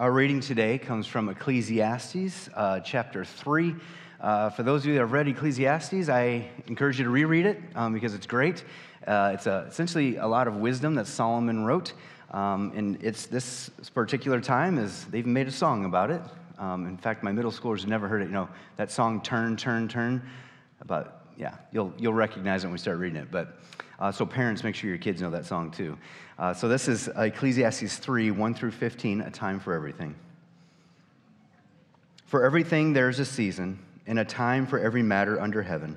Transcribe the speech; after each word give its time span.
Our 0.00 0.12
reading 0.12 0.40
today 0.40 0.78
comes 0.78 1.06
from 1.06 1.28
Ecclesiastes, 1.28 2.48
uh, 2.54 2.80
chapter 2.80 3.22
3. 3.22 3.76
Uh, 4.18 4.48
for 4.48 4.62
those 4.62 4.80
of 4.80 4.86
you 4.86 4.94
that 4.94 5.00
have 5.00 5.12
read 5.12 5.28
Ecclesiastes, 5.28 6.08
I 6.08 6.48
encourage 6.68 6.98
you 6.98 7.04
to 7.04 7.10
reread 7.10 7.44
it 7.44 7.60
um, 7.74 7.92
because 7.92 8.14
it's 8.14 8.26
great. 8.26 8.64
Uh, 9.06 9.32
it's 9.34 9.46
a, 9.46 9.66
essentially 9.68 10.16
a 10.16 10.26
lot 10.26 10.48
of 10.48 10.56
wisdom 10.56 10.94
that 10.94 11.06
Solomon 11.06 11.66
wrote. 11.66 11.92
Um, 12.30 12.72
and 12.74 12.96
it's 13.04 13.26
this 13.26 13.68
particular 13.92 14.40
time 14.40 14.78
is 14.78 15.04
they've 15.10 15.26
made 15.26 15.48
a 15.48 15.52
song 15.52 15.84
about 15.84 16.10
it. 16.10 16.22
Um, 16.58 16.86
in 16.86 16.96
fact, 16.96 17.22
my 17.22 17.32
middle 17.32 17.52
schoolers 17.52 17.80
have 17.80 17.90
never 17.90 18.08
heard 18.08 18.22
it. 18.22 18.28
You 18.28 18.32
know, 18.32 18.48
that 18.76 18.90
song, 18.90 19.20
Turn, 19.20 19.54
Turn, 19.54 19.86
Turn, 19.86 20.22
about, 20.80 21.26
yeah, 21.36 21.56
you'll, 21.72 21.92
you'll 21.98 22.14
recognize 22.14 22.64
it 22.64 22.68
when 22.68 22.72
we 22.72 22.78
start 22.78 22.96
reading 22.96 23.18
it. 23.20 23.30
But 23.30 23.58
uh, 24.00 24.10
so, 24.10 24.24
parents, 24.24 24.64
make 24.64 24.74
sure 24.74 24.88
your 24.88 24.98
kids 24.98 25.20
know 25.20 25.30
that 25.30 25.44
song 25.44 25.70
too. 25.70 25.98
Uh, 26.38 26.54
so, 26.54 26.68
this 26.68 26.88
is 26.88 27.08
Ecclesiastes 27.08 27.98
3 27.98 28.30
1 28.30 28.54
through 28.54 28.70
15, 28.70 29.20
a 29.20 29.30
time 29.30 29.60
for 29.60 29.74
everything. 29.74 30.14
For 32.24 32.44
everything, 32.44 32.94
there's 32.94 33.18
a 33.18 33.26
season, 33.26 33.78
and 34.06 34.18
a 34.18 34.24
time 34.24 34.66
for 34.66 34.78
every 34.78 35.02
matter 35.02 35.40
under 35.40 35.62
heaven 35.62 35.96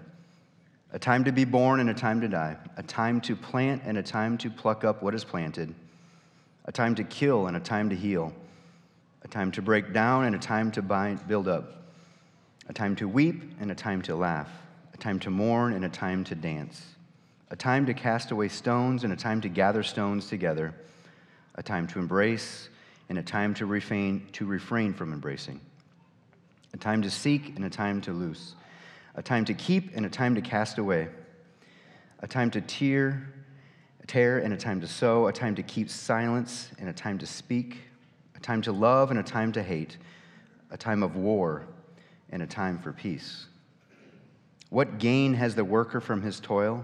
a 0.92 1.00
time 1.00 1.24
to 1.24 1.32
be 1.32 1.44
born 1.44 1.80
and 1.80 1.90
a 1.90 1.94
time 1.94 2.22
to 2.22 2.28
die, 2.28 2.56
a 2.78 2.84
time 2.84 3.20
to 3.20 3.36
plant 3.36 3.82
and 3.84 3.98
a 3.98 4.04
time 4.04 4.38
to 4.38 4.48
pluck 4.52 4.84
up 4.84 5.02
what 5.02 5.16
is 5.16 5.24
planted, 5.24 5.74
a 6.66 6.72
time 6.72 6.94
to 6.94 7.04
kill 7.04 7.48
and 7.48 7.58
a 7.58 7.60
time 7.60 7.90
to 7.90 7.96
heal, 7.96 8.32
a 9.24 9.28
time 9.28 9.52
to 9.52 9.60
break 9.60 9.92
down 9.92 10.26
and 10.26 10.36
a 10.36 10.40
time 10.40 10.72
to 10.72 10.84
bind, 10.84 11.28
build 11.28 11.48
up, 11.48 11.82
a 12.70 12.74
time 12.74 12.96
to 12.96 13.08
weep 13.08 13.42
and 13.60 13.72
a 13.72 13.76
time 13.76 14.04
to 14.04 14.16
laugh, 14.16 14.50
a 14.94 14.98
time 14.98 15.20
to 15.20 15.32
mourn 15.32 15.74
and 15.74 15.84
a 15.84 15.90
time 15.90 16.24
to 16.24 16.36
dance 16.36 16.93
a 17.54 17.56
time 17.56 17.86
to 17.86 17.94
cast 17.94 18.32
away 18.32 18.48
stones 18.48 19.04
and 19.04 19.14
a 19.14 19.16
time 19.16 19.40
to 19.40 19.48
gather 19.48 19.84
stones 19.84 20.28
together, 20.28 20.74
a 21.54 21.62
time 21.62 21.86
to 21.86 22.00
embrace 22.00 22.68
and 23.10 23.20
a 23.20 23.22
time 23.22 23.54
to 23.54 23.68
refrain, 23.68 24.28
to 24.32 24.44
refrain 24.44 24.92
from 24.92 25.14
embracing, 25.14 25.62
a 26.74 26.78
time 26.78 27.00
to 27.04 27.12
seek 27.12 27.56
and 27.56 27.64
a 27.64 27.70
time 27.70 28.02
to 28.02 28.12
loose, 28.12 28.56
a 29.14 29.22
time 29.22 29.46
to 29.46 29.54
keep 29.54 29.96
and 29.96 30.04
a 30.04 30.10
time 30.10 30.34
to 30.34 30.42
cast 30.42 30.80
away, 30.80 31.08
a 32.22 32.28
time 32.28 32.50
to 32.50 32.60
tear, 32.60 33.32
tear 34.08 34.40
and 34.40 34.52
a 34.52 34.58
time 34.58 34.82
to 34.82 34.88
sow, 34.88 35.28
a 35.28 35.32
time 35.32 35.54
to 35.54 35.62
keep 35.62 35.92
silence 35.92 36.72
and 36.80 36.90
a 36.90 36.94
time 36.94 37.20
to 37.20 37.28
speak, 37.28 37.82
a 38.36 38.40
time 38.40 38.64
to 38.64 38.72
love 38.72 39.12
and 39.12 39.20
a 39.20 39.24
time 39.24 39.52
to 39.52 39.62
hate, 39.62 39.98
a 40.72 40.78
time 40.78 41.04
of 41.04 41.16
war 41.16 41.68
and 42.32 42.42
a 42.42 42.48
time 42.48 42.80
for 42.80 42.92
peace. 42.92 43.46
What 44.72 44.98
gain 44.98 45.36
has 45.36 45.54
the 45.54 45.64
worker 45.64 46.02
from 46.02 46.24
his 46.24 46.40
toil? 46.40 46.84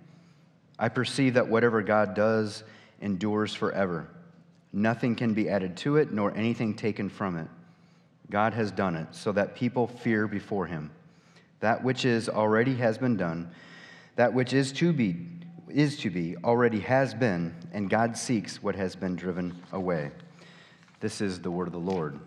I 0.81 0.89
perceive 0.89 1.35
that 1.35 1.47
whatever 1.47 1.83
God 1.83 2.15
does 2.15 2.63
endures 3.01 3.53
forever. 3.53 4.09
Nothing 4.73 5.15
can 5.15 5.35
be 5.35 5.47
added 5.47 5.77
to 5.77 5.97
it, 5.97 6.11
nor 6.11 6.35
anything 6.35 6.73
taken 6.73 7.07
from 7.07 7.37
it. 7.37 7.47
God 8.31 8.53
has 8.55 8.71
done 8.71 8.95
it 8.95 9.07
so 9.11 9.31
that 9.33 9.55
people 9.55 9.85
fear 9.85 10.27
before 10.27 10.65
him. 10.65 10.89
That 11.59 11.83
which 11.83 12.03
is 12.03 12.27
already 12.27 12.73
has 12.75 12.97
been 12.97 13.15
done, 13.15 13.51
that 14.15 14.33
which 14.33 14.53
is 14.53 14.71
to 14.73 14.91
be 14.91 15.27
is 15.69 15.97
to 15.99 16.09
be 16.09 16.35
already 16.43 16.79
has 16.81 17.13
been, 17.13 17.55
and 17.71 17.89
God 17.89 18.17
seeks 18.17 18.61
what 18.61 18.75
has 18.75 18.93
been 18.93 19.15
driven 19.15 19.55
away. 19.71 20.11
This 20.99 21.21
is 21.21 21.39
the 21.39 21.51
word 21.51 21.67
of 21.67 21.73
the 21.73 21.79
Lord. 21.79 22.19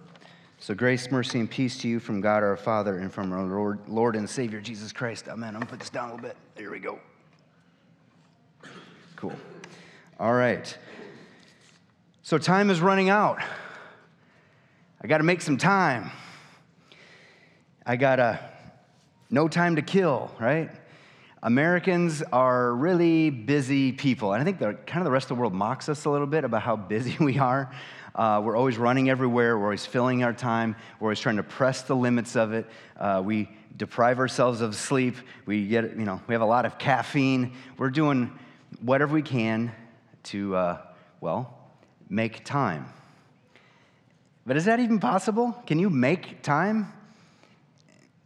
So 0.59 0.75
grace, 0.75 1.11
mercy, 1.11 1.41
and 1.41 1.50
peace 1.50 1.77
to 1.79 1.89
you 1.89 2.00
from 2.00 2.23
God 2.23 2.43
our 2.43 2.56
Father 2.56 2.99
and 3.00 3.12
from 3.12 3.33
our 3.33 3.45
Lord, 3.45 3.81
Lord 3.87 4.17
and 4.17 4.31
Savior 4.31 4.62
Jesus 4.62 4.93
Christ. 4.93 5.29
Amen. 5.29 5.49
I'm 5.49 5.61
gonna 5.61 5.67
put 5.67 5.81
this 5.81 5.91
down 5.91 6.09
a 6.09 6.15
little 6.15 6.27
bit. 6.27 6.37
There 6.55 6.71
we 6.71 6.79
go. 6.79 6.99
Cool. 9.17 9.33
All 10.19 10.35
right. 10.35 10.77
So 12.23 12.39
time 12.39 12.71
is 12.71 12.81
running 12.81 13.09
out. 13.09 13.39
I 15.01 15.07
got 15.07 15.19
to 15.19 15.25
make 15.25 15.41
some 15.41 15.57
time. 15.57 16.11
I 17.87 17.97
got 17.97 18.17
to, 18.17 18.41
no 19.31 19.47
time 19.49 19.77
to 19.77 19.83
kill, 19.83 20.33
right? 20.41 20.71
Americans 21.43 22.23
are 22.33 22.75
really 22.75 23.29
busy 23.29 23.93
people. 23.93 24.33
And 24.33 24.41
I 24.41 24.45
think 24.45 24.59
the, 24.59 24.73
kind 24.87 25.01
of 25.01 25.05
the 25.05 25.11
rest 25.11 25.25
of 25.25 25.37
the 25.37 25.41
world 25.41 25.53
mocks 25.53 25.89
us 25.91 26.07
a 26.07 26.11
little 26.11 26.27
bit 26.27 26.45
about 26.45 26.63
how 26.63 26.75
busy 26.75 27.17
we 27.21 27.39
are. 27.39 27.71
Uh, 28.15 28.41
we're 28.45 28.57
always 28.57 28.79
running 28.79 29.11
everywhere. 29.11 29.59
We're 29.59 29.65
always 29.65 29.85
filling 29.85 30.25
our 30.25 30.33
time. 30.33 30.75
We're 30.99 31.09
always 31.09 31.21
trying 31.21 31.37
to 31.37 31.43
press 31.43 31.83
the 31.83 31.95
limits 31.95 32.37
of 32.37 32.53
it. 32.53 32.67
Uh, 32.97 33.23
we 33.25 33.51
deprive 33.77 34.19
ourselves 34.19 34.61
of 34.61 34.75
sleep. 34.75 35.17
We 35.47 35.67
get, 35.67 35.97
you 35.97 36.05
know, 36.05 36.21
we 36.27 36.35
have 36.35 36.43
a 36.43 36.47
lot 36.47 36.65
of 36.65 36.79
caffeine. 36.79 37.53
We're 37.77 37.91
doing 37.91 38.33
whatever 38.81 39.15
we 39.15 39.23
can 39.23 39.73
to, 40.25 40.57
uh, 40.57 40.79
well, 41.21 41.59
make 42.09 42.45
time. 42.45 42.87
But 44.47 44.57
is 44.57 44.67
that 44.67 44.81
even 44.81 44.99
possible? 44.99 45.53
Can 45.67 45.79
you 45.79 45.91
make 45.91 46.43
time? 46.43 46.93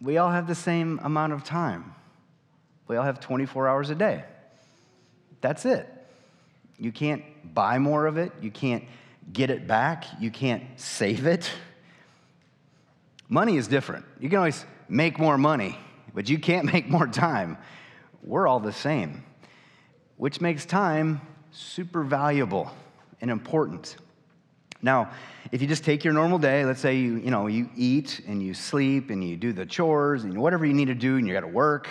We 0.01 0.19
all 0.19 0.31
have 0.31 0.47
the 0.47 0.55
same 0.55 1.01
amount 1.03 1.33
of 1.33 1.45
time. 1.45 1.95
We 2.87 2.97
all 2.97 3.05
have 3.05 3.21
24 3.21 3.69
hours 3.69 3.91
a 3.91 3.95
day. 3.95 4.25
That's 5.41 5.65
it. 5.65 5.89
You 6.79 6.93
can't 6.93 7.23
buy 7.55 7.79
more 7.79 8.07
of 8.07 8.17
it. 8.17 8.33
You 8.41 8.51
can't 8.51 8.85
get 9.33 9.51
it 9.51 9.67
back. 9.67 10.05
You 10.21 10.31
can't 10.31 10.63
save 10.77 11.27
it. 11.27 11.51
Money 13.29 13.57
is 13.57 13.69
different. 13.69 14.05
You 14.21 14.29
can 14.29 14.39
always 14.39 14.65
make 14.89 15.19
more 15.19 15.37
money, 15.37 15.79
but 16.15 16.29
you 16.29 16.39
can't 16.39 16.65
make 16.73 16.89
more 16.89 17.07
time. 17.07 17.59
We're 18.23 18.47
all 18.47 18.61
the 18.61 18.73
same 18.73 19.25
which 20.19 20.41
makes 20.41 20.67
time 20.67 21.21
super 21.53 22.03
valuable 22.03 22.71
and 23.21 23.31
important. 23.31 23.97
Now, 24.83 25.11
if 25.51 25.63
you 25.63 25.67
just 25.67 25.85
take 25.85 26.05
your 26.05 26.13
normal 26.13 26.39
day, 26.39 26.65
let's 26.65 26.81
say 26.81 26.97
you, 26.97 27.17
you 27.17 27.31
know, 27.31 27.47
you 27.47 27.69
eat 27.77 28.21
and 28.27 28.43
you 28.43 28.53
sleep 28.53 29.11
and 29.11 29.27
you 29.27 29.37
do 29.37 29.53
the 29.53 29.65
chores 29.65 30.25
and 30.25 30.37
whatever 30.39 30.67
you 30.67 30.75
need 30.75 30.87
to 30.87 30.95
do 30.95 31.17
and 31.17 31.27
you 31.27 31.33
got 31.33 31.41
to 31.41 31.47
work, 31.47 31.89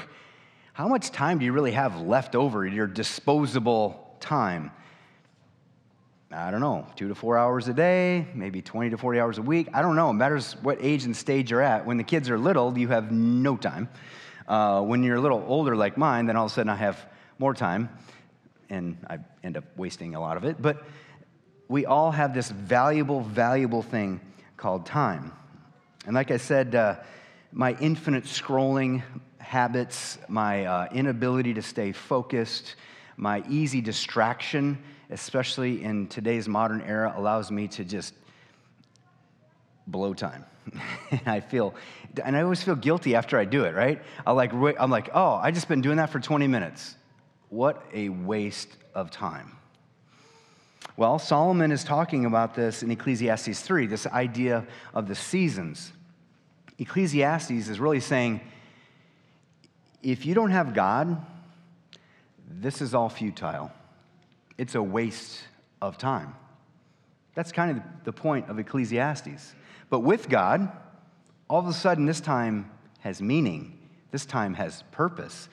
how 0.73 0.87
much 0.87 1.09
time 1.11 1.39
do 1.39 1.45
you 1.45 1.53
really 1.53 1.71
have 1.71 2.01
left 2.01 2.35
over, 2.35 2.65
your 2.65 2.85
disposable 2.85 4.15
time? 4.19 4.71
I 6.29 6.51
don't 6.51 6.59
know, 6.59 6.85
two 6.97 7.07
to 7.07 7.15
four 7.15 7.37
hours 7.37 7.69
a 7.69 7.73
day, 7.73 8.27
maybe 8.33 8.61
20 8.61 8.91
to 8.91 8.97
40 8.97 9.19
hours 9.19 9.37
a 9.37 9.41
week. 9.41 9.69
I 9.73 9.81
don't 9.81 9.95
know. 9.95 10.09
It 10.09 10.13
matters 10.13 10.55
what 10.61 10.77
age 10.81 11.05
and 11.05 11.15
stage 11.15 11.49
you're 11.51 11.61
at. 11.61 11.85
When 11.85 11.95
the 11.95 12.03
kids 12.03 12.29
are 12.29 12.37
little, 12.37 12.77
you 12.77 12.89
have 12.89 13.11
no 13.11 13.55
time. 13.55 13.89
Uh, 14.47 14.81
when 14.81 15.03
you're 15.03 15.15
a 15.15 15.21
little 15.21 15.43
older 15.47 15.75
like 15.75 15.97
mine, 15.97 16.25
then 16.25 16.35
all 16.35 16.45
of 16.45 16.51
a 16.51 16.55
sudden 16.55 16.69
I 16.69 16.75
have 16.75 17.05
more 17.39 17.53
time 17.53 17.89
and 18.69 18.97
I 19.09 19.19
end 19.43 19.57
up 19.57 19.63
wasting 19.75 20.15
a 20.15 20.19
lot 20.19 20.37
of 20.37 20.43
it. 20.43 20.61
But 20.61 20.83
we 21.67 21.85
all 21.85 22.11
have 22.11 22.33
this 22.33 22.49
valuable, 22.49 23.21
valuable 23.21 23.81
thing 23.81 24.21
called 24.55 24.85
time. 24.85 25.33
And 26.05 26.15
like 26.15 26.31
I 26.31 26.37
said, 26.37 26.75
uh, 26.75 26.95
my 27.51 27.75
infinite 27.79 28.25
scrolling 28.25 29.03
habits, 29.39 30.17
my 30.27 30.65
uh, 30.65 30.87
inability 30.91 31.53
to 31.55 31.61
stay 31.61 31.91
focused, 31.91 32.75
my 33.15 33.43
easy 33.49 33.81
distraction, 33.81 34.77
especially 35.09 35.83
in 35.83 36.07
today's 36.07 36.47
modern 36.47 36.81
era, 36.81 37.13
allows 37.15 37.51
me 37.51 37.67
to 37.69 37.85
just 37.85 38.13
blow 39.87 40.13
time. 40.13 40.45
and 41.11 41.21
I 41.25 41.39
feel, 41.39 41.73
and 42.23 42.35
I 42.35 42.41
always 42.41 42.61
feel 42.61 42.75
guilty 42.75 43.15
after 43.15 43.37
I 43.37 43.45
do 43.45 43.63
it, 43.63 43.73
right? 43.73 44.01
I 44.25 44.33
like, 44.33 44.51
I'm 44.53 44.91
like, 44.91 45.09
oh, 45.13 45.35
I 45.35 45.51
just 45.51 45.69
been 45.69 45.81
doing 45.81 45.97
that 45.97 46.09
for 46.09 46.19
20 46.19 46.47
minutes. 46.47 46.96
What 47.49 47.83
a 47.93 48.09
waste 48.09 48.75
of 48.93 49.11
time. 49.11 49.53
Well, 50.97 51.19
Solomon 51.19 51.71
is 51.71 51.83
talking 51.83 52.25
about 52.25 52.55
this 52.55 52.81
in 52.81 52.91
Ecclesiastes 52.91 53.61
3, 53.61 53.87
this 53.87 54.07
idea 54.07 54.65
of 54.93 55.07
the 55.07 55.15
seasons. 55.15 55.91
Ecclesiastes 56.79 57.51
is 57.51 57.79
really 57.79 57.99
saying 57.99 58.41
if 60.01 60.25
you 60.25 60.33
don't 60.33 60.51
have 60.51 60.73
God, 60.73 61.23
this 62.49 62.81
is 62.81 62.93
all 62.93 63.09
futile. 63.09 63.71
It's 64.57 64.75
a 64.75 64.81
waste 64.81 65.41
of 65.81 65.97
time. 65.97 66.35
That's 67.35 67.51
kind 67.51 67.77
of 67.77 67.83
the 68.03 68.13
point 68.13 68.49
of 68.49 68.57
Ecclesiastes. 68.57 69.53
But 69.89 69.99
with 69.99 70.29
God, 70.29 70.71
all 71.49 71.59
of 71.59 71.67
a 71.67 71.73
sudden, 71.73 72.05
this 72.05 72.21
time 72.21 72.71
has 72.99 73.21
meaning, 73.21 73.77
this 74.11 74.25
time 74.25 74.55
has 74.55 74.83
purpose 74.91 75.49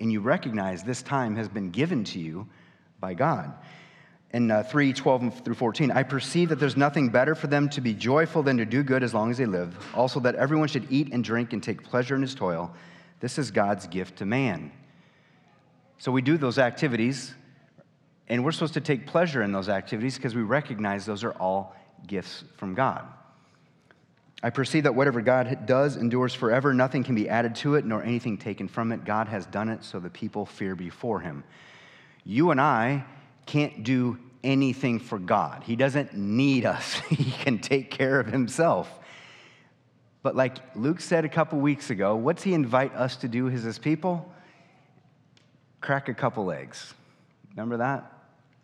and 0.00 0.10
you 0.10 0.20
recognize 0.20 0.82
this 0.82 1.02
time 1.02 1.36
has 1.36 1.48
been 1.48 1.70
given 1.70 2.04
to 2.04 2.18
you 2.18 2.48
by 3.00 3.14
God. 3.14 3.52
in 4.32 4.50
uh, 4.50 4.62
3 4.62 4.92
12 4.92 5.44
through 5.44 5.54
14 5.54 5.90
i 5.90 6.02
perceive 6.04 6.48
that 6.50 6.60
there's 6.60 6.76
nothing 6.76 7.08
better 7.08 7.34
for 7.34 7.48
them 7.48 7.68
to 7.68 7.80
be 7.80 7.92
joyful 7.92 8.42
than 8.42 8.56
to 8.56 8.64
do 8.64 8.82
good 8.82 9.02
as 9.02 9.12
long 9.12 9.30
as 9.30 9.38
they 9.38 9.46
live. 9.46 9.76
Also 9.94 10.20
that 10.20 10.34
everyone 10.36 10.68
should 10.68 10.86
eat 10.90 11.12
and 11.12 11.24
drink 11.24 11.52
and 11.52 11.62
take 11.62 11.82
pleasure 11.82 12.14
in 12.14 12.22
his 12.22 12.34
toil. 12.34 12.72
This 13.20 13.38
is 13.38 13.50
god's 13.50 13.86
gift 13.86 14.18
to 14.18 14.26
man. 14.26 14.72
So 15.98 16.12
we 16.12 16.22
do 16.22 16.38
those 16.38 16.58
activities 16.58 17.34
and 18.28 18.44
we're 18.44 18.52
supposed 18.52 18.74
to 18.74 18.80
take 18.80 19.06
pleasure 19.06 19.42
in 19.42 19.52
those 19.52 19.68
activities 19.68 20.16
because 20.16 20.34
we 20.34 20.42
recognize 20.42 21.04
those 21.04 21.24
are 21.24 21.32
all 21.32 21.74
gifts 22.06 22.44
from 22.56 22.74
god 22.74 23.04
i 24.42 24.50
perceive 24.50 24.84
that 24.84 24.94
whatever 24.94 25.20
god 25.20 25.66
does 25.66 25.96
endures 25.96 26.34
forever 26.34 26.72
nothing 26.74 27.04
can 27.04 27.14
be 27.14 27.28
added 27.28 27.54
to 27.54 27.74
it 27.74 27.84
nor 27.84 28.02
anything 28.02 28.36
taken 28.36 28.68
from 28.68 28.92
it 28.92 29.04
god 29.04 29.28
has 29.28 29.46
done 29.46 29.68
it 29.68 29.84
so 29.84 30.00
the 30.00 30.10
people 30.10 30.46
fear 30.46 30.74
before 30.74 31.20
him 31.20 31.44
you 32.24 32.50
and 32.50 32.60
i 32.60 33.04
can't 33.46 33.82
do 33.82 34.18
anything 34.42 34.98
for 34.98 35.18
God. 35.18 35.62
He 35.64 35.76
doesn't 35.76 36.14
need 36.14 36.64
us, 36.64 36.94
He 37.08 37.30
can 37.30 37.58
take 37.58 37.90
care 37.90 38.20
of 38.20 38.26
Himself. 38.26 38.90
But 40.22 40.36
like 40.36 40.58
Luke 40.76 41.00
said 41.00 41.24
a 41.24 41.28
couple 41.28 41.58
weeks 41.60 41.90
ago, 41.90 42.16
what's 42.16 42.42
He 42.42 42.54
invite 42.54 42.94
us 42.94 43.16
to 43.16 43.28
do 43.28 43.48
as 43.48 43.62
His 43.62 43.78
people? 43.78 44.30
Crack 45.80 46.08
a 46.08 46.14
couple 46.14 46.50
eggs. 46.52 46.94
Remember 47.50 47.78
that? 47.78 48.12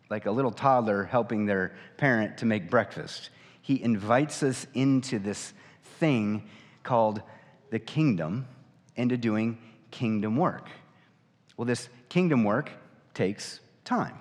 Like 0.09 0.25
a 0.25 0.31
little 0.31 0.51
toddler 0.51 1.03
helping 1.03 1.45
their 1.45 1.73
parent 1.97 2.37
to 2.39 2.45
make 2.45 2.69
breakfast. 2.69 3.29
He 3.61 3.81
invites 3.81 4.43
us 4.43 4.67
into 4.73 5.19
this 5.19 5.53
thing 5.99 6.43
called 6.83 7.21
the 7.69 7.79
kingdom 7.79 8.47
into 8.95 9.17
doing 9.17 9.57
kingdom 9.91 10.37
work. 10.37 10.69
Well, 11.55 11.65
this 11.65 11.89
kingdom 12.09 12.43
work 12.43 12.71
takes 13.13 13.59
time. 13.83 14.17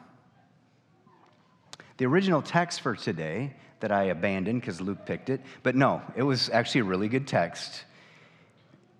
The 1.98 2.06
original 2.06 2.42
text 2.42 2.80
for 2.80 2.94
today 2.94 3.54
that 3.80 3.92
I 3.92 4.04
abandoned 4.04 4.60
because 4.60 4.80
Luke 4.80 5.04
picked 5.06 5.30
it, 5.30 5.40
but 5.62 5.74
no, 5.74 6.02
it 6.14 6.22
was 6.22 6.50
actually 6.50 6.82
a 6.82 6.84
really 6.84 7.08
good 7.08 7.26
text. 7.26 7.84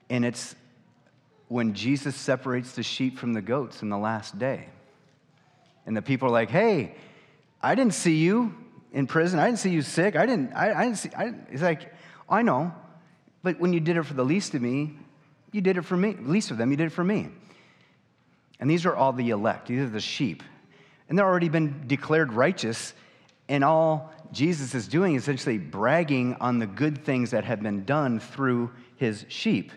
And 0.08 0.24
it's 0.24 0.54
when 1.48 1.74
Jesus 1.74 2.16
separates 2.16 2.72
the 2.72 2.82
sheep 2.82 3.18
from 3.18 3.32
the 3.32 3.42
goats 3.42 3.82
in 3.82 3.88
the 3.88 3.98
last 3.98 4.38
day. 4.38 4.68
And 5.86 5.96
the 5.96 6.02
people 6.02 6.28
are 6.28 6.32
like, 6.32 6.50
hey, 6.50 6.94
I 7.62 7.74
didn't 7.74 7.94
see 7.94 8.16
you 8.16 8.54
in 8.92 9.06
prison. 9.06 9.38
I 9.38 9.46
didn't 9.46 9.60
see 9.60 9.70
you 9.70 9.82
sick. 9.82 10.16
I 10.16 10.26
didn't, 10.26 10.52
I, 10.52 10.72
I 10.72 10.84
didn't 10.84 10.98
see, 10.98 11.10
I 11.16 11.32
it's 11.50 11.62
like, 11.62 11.92
I 12.28 12.42
know. 12.42 12.74
But 13.42 13.60
when 13.60 13.72
you 13.72 13.80
did 13.80 13.96
it 13.96 14.02
for 14.02 14.14
the 14.14 14.24
least 14.24 14.54
of 14.54 14.62
me, 14.62 14.98
you 15.52 15.60
did 15.60 15.76
it 15.76 15.82
for 15.82 15.96
me. 15.96 16.14
Least 16.20 16.50
of 16.50 16.58
them, 16.58 16.70
you 16.70 16.76
did 16.76 16.86
it 16.86 16.92
for 16.92 17.04
me. 17.04 17.28
And 18.58 18.70
these 18.70 18.86
are 18.86 18.96
all 18.96 19.12
the 19.12 19.30
elect. 19.30 19.68
These 19.68 19.80
are 19.80 19.88
the 19.88 20.00
sheep. 20.00 20.42
And 21.08 21.18
they're 21.18 21.26
already 21.26 21.48
been 21.48 21.84
declared 21.86 22.32
righteous. 22.32 22.94
And 23.48 23.62
all 23.62 24.12
Jesus 24.32 24.74
is 24.74 24.88
doing 24.88 25.14
is 25.14 25.22
essentially 25.22 25.58
bragging 25.58 26.36
on 26.40 26.58
the 26.58 26.66
good 26.66 27.04
things 27.04 27.30
that 27.30 27.44
have 27.44 27.62
been 27.62 27.84
done 27.84 28.18
through 28.18 28.70
his 28.96 29.24
sheep. 29.28 29.72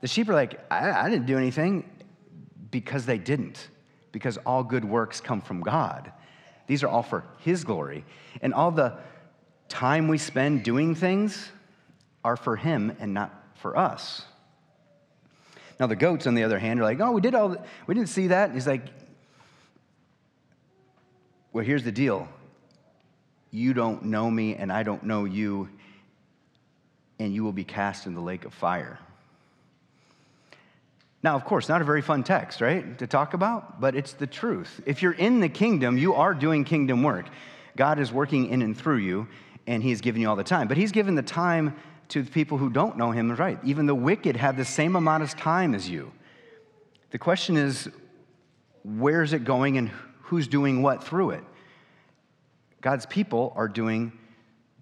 The 0.00 0.08
sheep 0.08 0.28
are 0.28 0.34
like, 0.34 0.60
I, 0.70 0.90
I 0.90 1.10
didn't 1.10 1.26
do 1.26 1.38
anything 1.38 1.88
because 2.70 3.06
they 3.06 3.18
didn't, 3.18 3.68
because 4.10 4.36
all 4.38 4.64
good 4.64 4.84
works 4.84 5.20
come 5.20 5.40
from 5.40 5.60
God. 5.60 6.12
These 6.66 6.82
are 6.82 6.88
all 6.88 7.02
for 7.02 7.24
his 7.38 7.64
glory. 7.64 8.04
And 8.40 8.52
all 8.52 8.70
the 8.70 8.98
time 9.72 10.06
we 10.06 10.18
spend 10.18 10.62
doing 10.62 10.94
things 10.94 11.50
are 12.22 12.36
for 12.36 12.56
him 12.56 12.94
and 13.00 13.14
not 13.14 13.32
for 13.54 13.76
us. 13.76 14.22
Now, 15.80 15.86
the 15.86 15.96
goats, 15.96 16.26
on 16.26 16.34
the 16.34 16.44
other 16.44 16.58
hand, 16.58 16.78
are 16.78 16.82
like, 16.82 17.00
oh, 17.00 17.10
we 17.12 17.22
did 17.22 17.34
all, 17.34 17.56
we 17.86 17.94
didn't 17.94 18.10
see 18.10 18.28
that. 18.28 18.50
And 18.50 18.54
he's 18.54 18.66
like, 18.66 18.82
well, 21.52 21.64
here's 21.64 21.84
the 21.84 21.92
deal 21.92 22.28
you 23.50 23.72
don't 23.74 24.04
know 24.04 24.30
me, 24.30 24.54
and 24.54 24.70
I 24.70 24.82
don't 24.82 25.04
know 25.04 25.24
you, 25.24 25.68
and 27.18 27.34
you 27.34 27.42
will 27.42 27.52
be 27.52 27.64
cast 27.64 28.06
in 28.06 28.14
the 28.14 28.20
lake 28.20 28.44
of 28.44 28.52
fire. 28.52 28.98
Now, 31.22 31.34
of 31.34 31.44
course, 31.44 31.68
not 31.68 31.80
a 31.80 31.84
very 31.84 32.02
fun 32.02 32.24
text, 32.24 32.60
right, 32.60 32.98
to 32.98 33.06
talk 33.06 33.32
about, 33.32 33.80
but 33.80 33.94
it's 33.94 34.12
the 34.12 34.26
truth. 34.26 34.80
If 34.86 35.02
you're 35.02 35.12
in 35.12 35.40
the 35.40 35.48
kingdom, 35.48 35.96
you 35.96 36.14
are 36.14 36.34
doing 36.34 36.64
kingdom 36.64 37.02
work. 37.02 37.26
God 37.76 37.98
is 37.98 38.12
working 38.12 38.48
in 38.48 38.60
and 38.60 38.76
through 38.76 38.98
you, 38.98 39.28
and 39.66 39.82
He's 39.82 40.00
given 40.00 40.20
you 40.20 40.28
all 40.28 40.36
the 40.36 40.44
time. 40.44 40.68
But 40.68 40.76
He's 40.76 40.92
given 40.92 41.14
the 41.14 41.22
time 41.22 41.76
to 42.08 42.22
the 42.22 42.30
people 42.30 42.58
who 42.58 42.70
don't 42.70 42.96
know 42.96 43.10
Him, 43.10 43.34
right? 43.36 43.58
Even 43.64 43.86
the 43.86 43.94
wicked 43.94 44.36
have 44.36 44.56
the 44.56 44.64
same 44.64 44.96
amount 44.96 45.22
of 45.22 45.36
time 45.36 45.74
as 45.74 45.88
you. 45.88 46.12
The 47.10 47.18
question 47.18 47.56
is, 47.56 47.88
where 48.84 49.22
is 49.22 49.32
it 49.32 49.44
going 49.44 49.78
and 49.78 49.90
who's 50.32 50.48
doing 50.48 50.80
what 50.80 51.04
through 51.04 51.28
it. 51.28 51.44
God's 52.80 53.04
people 53.04 53.52
are 53.54 53.68
doing 53.68 54.12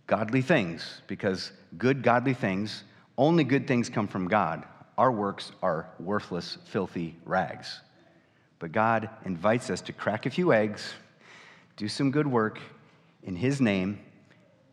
godly 0.06 0.42
things 0.42 1.02
because 1.08 1.50
good, 1.76 2.04
godly 2.04 2.34
things, 2.34 2.84
only 3.18 3.42
good 3.42 3.66
things 3.66 3.88
come 3.88 4.06
from 4.06 4.28
God. 4.28 4.64
Our 4.96 5.10
works 5.10 5.50
are 5.60 5.90
worthless, 5.98 6.56
filthy 6.66 7.16
rags. 7.24 7.80
But 8.60 8.70
God 8.70 9.10
invites 9.24 9.70
us 9.70 9.80
to 9.82 9.92
crack 9.92 10.24
a 10.24 10.30
few 10.30 10.52
eggs, 10.52 10.92
do 11.76 11.88
some 11.88 12.12
good 12.12 12.28
work 12.28 12.60
in 13.24 13.34
His 13.34 13.60
name. 13.60 13.98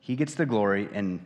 He 0.07 0.15
gets 0.15 0.33
the 0.33 0.45
glory, 0.45 0.88
and 0.94 1.19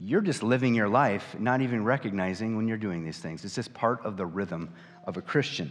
you're 0.00 0.22
just 0.22 0.42
living 0.42 0.74
your 0.74 0.88
life, 0.88 1.36
not 1.38 1.60
even 1.60 1.84
recognizing 1.84 2.56
when 2.56 2.66
you're 2.66 2.76
doing 2.76 3.04
these 3.04 3.18
things. 3.18 3.44
It's 3.44 3.54
just 3.54 3.72
part 3.72 4.04
of 4.04 4.16
the 4.16 4.26
rhythm 4.26 4.72
of 5.06 5.16
a 5.16 5.22
Christian 5.22 5.70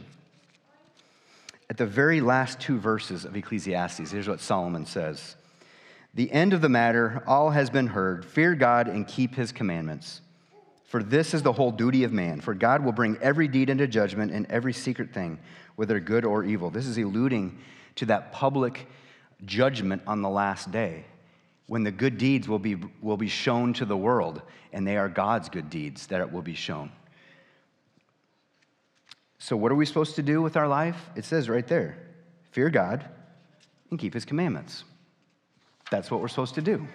at 1.72 1.78
the 1.78 1.86
very 1.86 2.20
last 2.20 2.60
two 2.60 2.78
verses 2.78 3.24
of 3.24 3.38
Ecclesiastes, 3.38 4.12
here's 4.12 4.28
what 4.28 4.42
Solomon 4.42 4.86
says 4.86 5.38
The 6.14 6.30
end 6.30 6.52
of 6.52 6.60
the 6.60 6.68
matter, 6.68 7.24
all 7.26 7.52
has 7.52 7.70
been 7.70 7.88
heard. 7.88 8.26
Fear 8.26 8.56
God 8.56 8.90
and 8.90 9.08
keep 9.08 9.36
his 9.36 9.54
commandments. 9.54 10.20
For 10.84 11.02
this 11.02 11.34
is 11.34 11.44
the 11.44 11.54
whole 11.54 11.72
duty 11.72 12.04
of 12.04 12.12
man. 12.12 12.42
For 12.42 12.54
God 12.54 12.84
will 12.84 12.92
bring 12.92 13.18
every 13.22 13.48
deed 13.48 13.70
into 13.70 13.88
judgment 13.88 14.34
and 14.34 14.46
every 14.48 14.74
secret 14.74 15.14
thing, 15.14 15.40
whether 15.78 15.98
good 16.02 16.26
or 16.26 16.44
evil. 16.44 16.70
This 16.70 16.88
is 16.88 16.98
alluding 16.98 17.58
to 17.96 18.06
that 18.08 18.34
public 18.34 18.88
judgment 19.46 20.02
on 20.06 20.22
the 20.22 20.30
last 20.30 20.74
day 20.74 21.06
when 21.68 21.84
the 21.84 21.92
good 21.92 22.18
deeds 22.18 22.48
will 22.48 22.60
be, 22.60 22.78
will 23.02 23.18
be 23.18 23.28
shown 23.28 23.74
to 23.74 23.86
the 23.86 23.98
world, 23.98 24.42
and 24.74 24.86
they 24.86 24.98
are 24.98 25.08
God's 25.08 25.50
good 25.50 25.70
deeds 25.70 26.08
that 26.08 26.22
it 26.22 26.32
will 26.32 26.42
be 26.42 26.56
shown. 26.56 26.92
So, 29.40 29.56
what 29.56 29.72
are 29.72 29.76
we 29.76 29.86
supposed 29.86 30.16
to 30.18 30.24
do 30.24 30.42
with 30.42 30.56
our 30.56 30.68
life? 30.68 31.10
It 31.16 31.26
says 31.26 31.50
right 31.50 31.68
there 31.68 31.98
fear 32.52 32.70
God 32.70 33.06
and 33.90 34.00
keep 34.00 34.14
his 34.14 34.26
commandments. 34.26 34.84
That's 35.90 36.12
what 36.12 36.22
we're 36.22 36.28
supposed 36.28 36.56
to 36.56 36.62
do. 36.62 36.88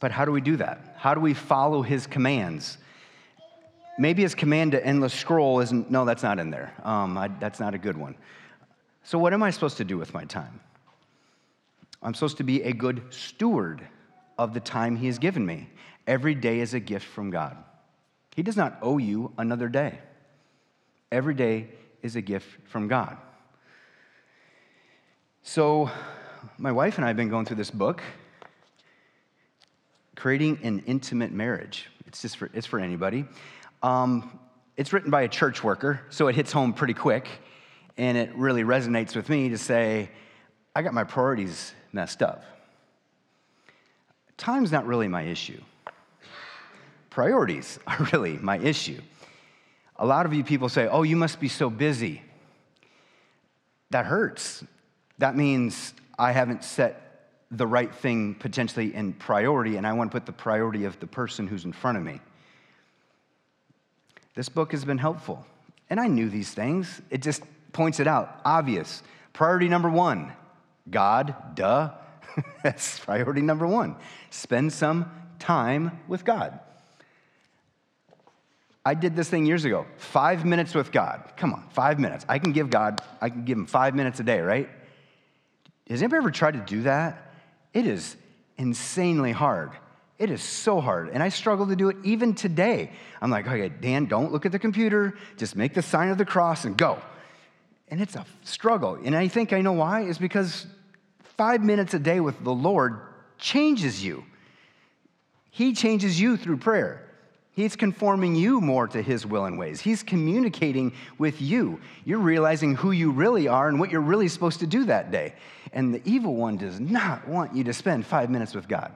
But 0.00 0.10
how 0.10 0.24
do 0.24 0.32
we 0.32 0.40
do 0.40 0.56
that? 0.56 0.96
How 0.96 1.14
do 1.14 1.20
we 1.20 1.34
follow 1.34 1.82
his 1.82 2.06
commands? 2.06 2.78
Maybe 3.98 4.22
his 4.22 4.34
command 4.34 4.72
to 4.72 4.84
endless 4.84 5.12
scroll 5.12 5.60
isn't, 5.60 5.90
no, 5.90 6.04
that's 6.04 6.22
not 6.22 6.38
in 6.38 6.50
there. 6.50 6.72
Um, 6.82 7.16
I, 7.16 7.28
that's 7.28 7.60
not 7.60 7.74
a 7.74 7.78
good 7.78 7.96
one. 7.96 8.16
So, 9.04 9.18
what 9.18 9.32
am 9.32 9.42
I 9.42 9.50
supposed 9.50 9.76
to 9.76 9.84
do 9.84 9.98
with 9.98 10.14
my 10.14 10.24
time? 10.24 10.60
I'm 12.02 12.14
supposed 12.14 12.38
to 12.38 12.44
be 12.44 12.62
a 12.62 12.72
good 12.72 13.02
steward 13.10 13.86
of 14.38 14.54
the 14.54 14.60
time 14.60 14.96
he 14.96 15.06
has 15.06 15.18
given 15.18 15.46
me. 15.46 15.68
Every 16.06 16.34
day 16.34 16.58
is 16.58 16.74
a 16.74 16.80
gift 16.80 17.06
from 17.06 17.30
God. 17.30 17.56
He 18.34 18.42
does 18.42 18.56
not 18.56 18.78
owe 18.82 18.98
you 18.98 19.32
another 19.38 19.68
day. 19.68 19.98
Every 21.12 21.34
day 21.34 21.68
is 22.02 22.16
a 22.16 22.22
gift 22.22 22.48
from 22.68 22.88
God. 22.88 23.18
So, 25.42 25.90
my 26.58 26.72
wife 26.72 26.96
and 26.96 27.04
I 27.04 27.08
have 27.08 27.16
been 27.16 27.28
going 27.28 27.44
through 27.44 27.56
this 27.56 27.70
book, 27.70 28.02
Creating 30.16 30.58
an 30.62 30.82
Intimate 30.86 31.32
Marriage. 31.32 31.88
It's 32.06 32.22
just 32.22 32.36
for, 32.36 32.50
it's 32.52 32.66
for 32.66 32.78
anybody. 32.78 33.24
Um, 33.82 34.38
it's 34.76 34.92
written 34.92 35.10
by 35.10 35.22
a 35.22 35.28
church 35.28 35.62
worker, 35.62 36.00
so 36.10 36.28
it 36.28 36.34
hits 36.34 36.52
home 36.52 36.72
pretty 36.72 36.94
quick, 36.94 37.28
and 37.96 38.16
it 38.16 38.34
really 38.34 38.64
resonates 38.64 39.14
with 39.14 39.28
me 39.28 39.50
to 39.50 39.58
say, 39.58 40.10
I 40.74 40.82
got 40.82 40.94
my 40.94 41.04
priorities 41.04 41.74
messed 41.92 42.22
up. 42.22 42.44
Time's 44.36 44.72
not 44.72 44.86
really 44.86 45.08
my 45.08 45.22
issue. 45.22 45.60
Priorities 47.10 47.78
are 47.86 48.08
really 48.12 48.38
my 48.38 48.58
issue. 48.58 49.00
A 49.96 50.06
lot 50.06 50.26
of 50.26 50.34
you 50.34 50.42
people 50.42 50.68
say, 50.68 50.88
oh, 50.88 51.02
you 51.02 51.16
must 51.16 51.38
be 51.38 51.48
so 51.48 51.70
busy. 51.70 52.22
That 53.90 54.06
hurts. 54.06 54.64
That 55.18 55.36
means 55.36 55.94
I 56.18 56.32
haven't 56.32 56.64
set 56.64 57.28
the 57.50 57.66
right 57.66 57.94
thing 57.94 58.34
potentially 58.34 58.94
in 58.94 59.12
priority, 59.12 59.76
and 59.76 59.86
I 59.86 59.92
want 59.92 60.10
to 60.10 60.14
put 60.16 60.26
the 60.26 60.32
priority 60.32 60.84
of 60.84 60.98
the 60.98 61.06
person 61.06 61.46
who's 61.46 61.66
in 61.66 61.72
front 61.72 61.98
of 61.98 62.04
me. 62.04 62.20
This 64.34 64.48
book 64.48 64.72
has 64.72 64.84
been 64.84 64.98
helpful. 64.98 65.44
And 65.90 66.00
I 66.00 66.06
knew 66.06 66.30
these 66.30 66.50
things. 66.52 67.02
It 67.10 67.20
just 67.20 67.42
points 67.72 68.00
it 68.00 68.06
out. 68.06 68.40
Obvious. 68.46 69.02
Priority 69.34 69.68
number 69.68 69.90
one 69.90 70.32
God, 70.90 71.34
duh. 71.54 71.92
That's 72.62 72.98
priority 72.98 73.42
number 73.42 73.66
one. 73.66 73.96
Spend 74.30 74.72
some 74.72 75.10
time 75.38 76.00
with 76.08 76.24
God. 76.24 76.60
I 78.84 78.94
did 78.94 79.14
this 79.14 79.28
thing 79.28 79.46
years 79.46 79.64
ago. 79.64 79.86
Five 79.96 80.44
minutes 80.44 80.74
with 80.74 80.90
God. 80.90 81.32
Come 81.36 81.52
on, 81.52 81.64
five 81.70 82.00
minutes. 82.00 82.26
I 82.28 82.38
can 82.38 82.52
give 82.52 82.68
God, 82.68 83.00
I 83.20 83.30
can 83.30 83.44
give 83.44 83.56
him 83.56 83.66
five 83.66 83.94
minutes 83.94 84.18
a 84.18 84.24
day, 84.24 84.40
right? 84.40 84.68
Has 85.88 86.02
anybody 86.02 86.18
ever 86.18 86.30
tried 86.30 86.54
to 86.54 86.60
do 86.60 86.82
that? 86.82 87.32
It 87.72 87.86
is 87.86 88.16
insanely 88.58 89.32
hard. 89.32 89.70
It 90.18 90.30
is 90.30 90.42
so 90.42 90.80
hard. 90.80 91.10
And 91.10 91.22
I 91.22 91.28
struggle 91.28 91.66
to 91.68 91.76
do 91.76 91.88
it 91.88 91.96
even 92.04 92.34
today. 92.34 92.92
I'm 93.20 93.30
like, 93.30 93.46
okay, 93.46 93.68
Dan, 93.68 94.06
don't 94.06 94.32
look 94.32 94.46
at 94.46 94.52
the 94.52 94.58
computer. 94.58 95.14
Just 95.36 95.56
make 95.56 95.74
the 95.74 95.82
sign 95.82 96.10
of 96.10 96.18
the 96.18 96.24
cross 96.24 96.64
and 96.64 96.76
go. 96.76 97.00
And 97.88 98.00
it's 98.00 98.16
a 98.16 98.24
struggle. 98.42 98.98
And 99.04 99.14
I 99.14 99.28
think 99.28 99.52
I 99.52 99.60
know 99.60 99.72
why 99.72 100.02
is 100.02 100.18
because 100.18 100.66
five 101.36 101.62
minutes 101.62 101.94
a 101.94 101.98
day 101.98 102.20
with 102.20 102.42
the 102.42 102.52
Lord 102.52 103.00
changes 103.38 104.02
you. 104.04 104.24
He 105.50 105.74
changes 105.74 106.20
you 106.20 106.36
through 106.36 106.58
prayer. 106.58 107.02
He's 107.54 107.76
conforming 107.76 108.34
you 108.34 108.62
more 108.62 108.88
to 108.88 109.02
His 109.02 109.26
will 109.26 109.44
and 109.44 109.58
ways. 109.58 109.80
He's 109.80 110.02
communicating 110.02 110.94
with 111.18 111.42
you. 111.42 111.80
You're 112.06 112.18
realizing 112.18 112.74
who 112.74 112.92
you 112.92 113.10
really 113.10 113.46
are 113.46 113.68
and 113.68 113.78
what 113.78 113.90
you're 113.90 114.00
really 114.00 114.28
supposed 114.28 114.60
to 114.60 114.66
do 114.66 114.84
that 114.84 115.10
day. 115.10 115.34
And 115.72 115.94
the 115.94 116.00
evil 116.06 116.34
one 116.34 116.56
does 116.56 116.80
not 116.80 117.28
want 117.28 117.54
you 117.54 117.64
to 117.64 117.74
spend 117.74 118.06
five 118.06 118.30
minutes 118.30 118.54
with 118.54 118.68
God. 118.68 118.90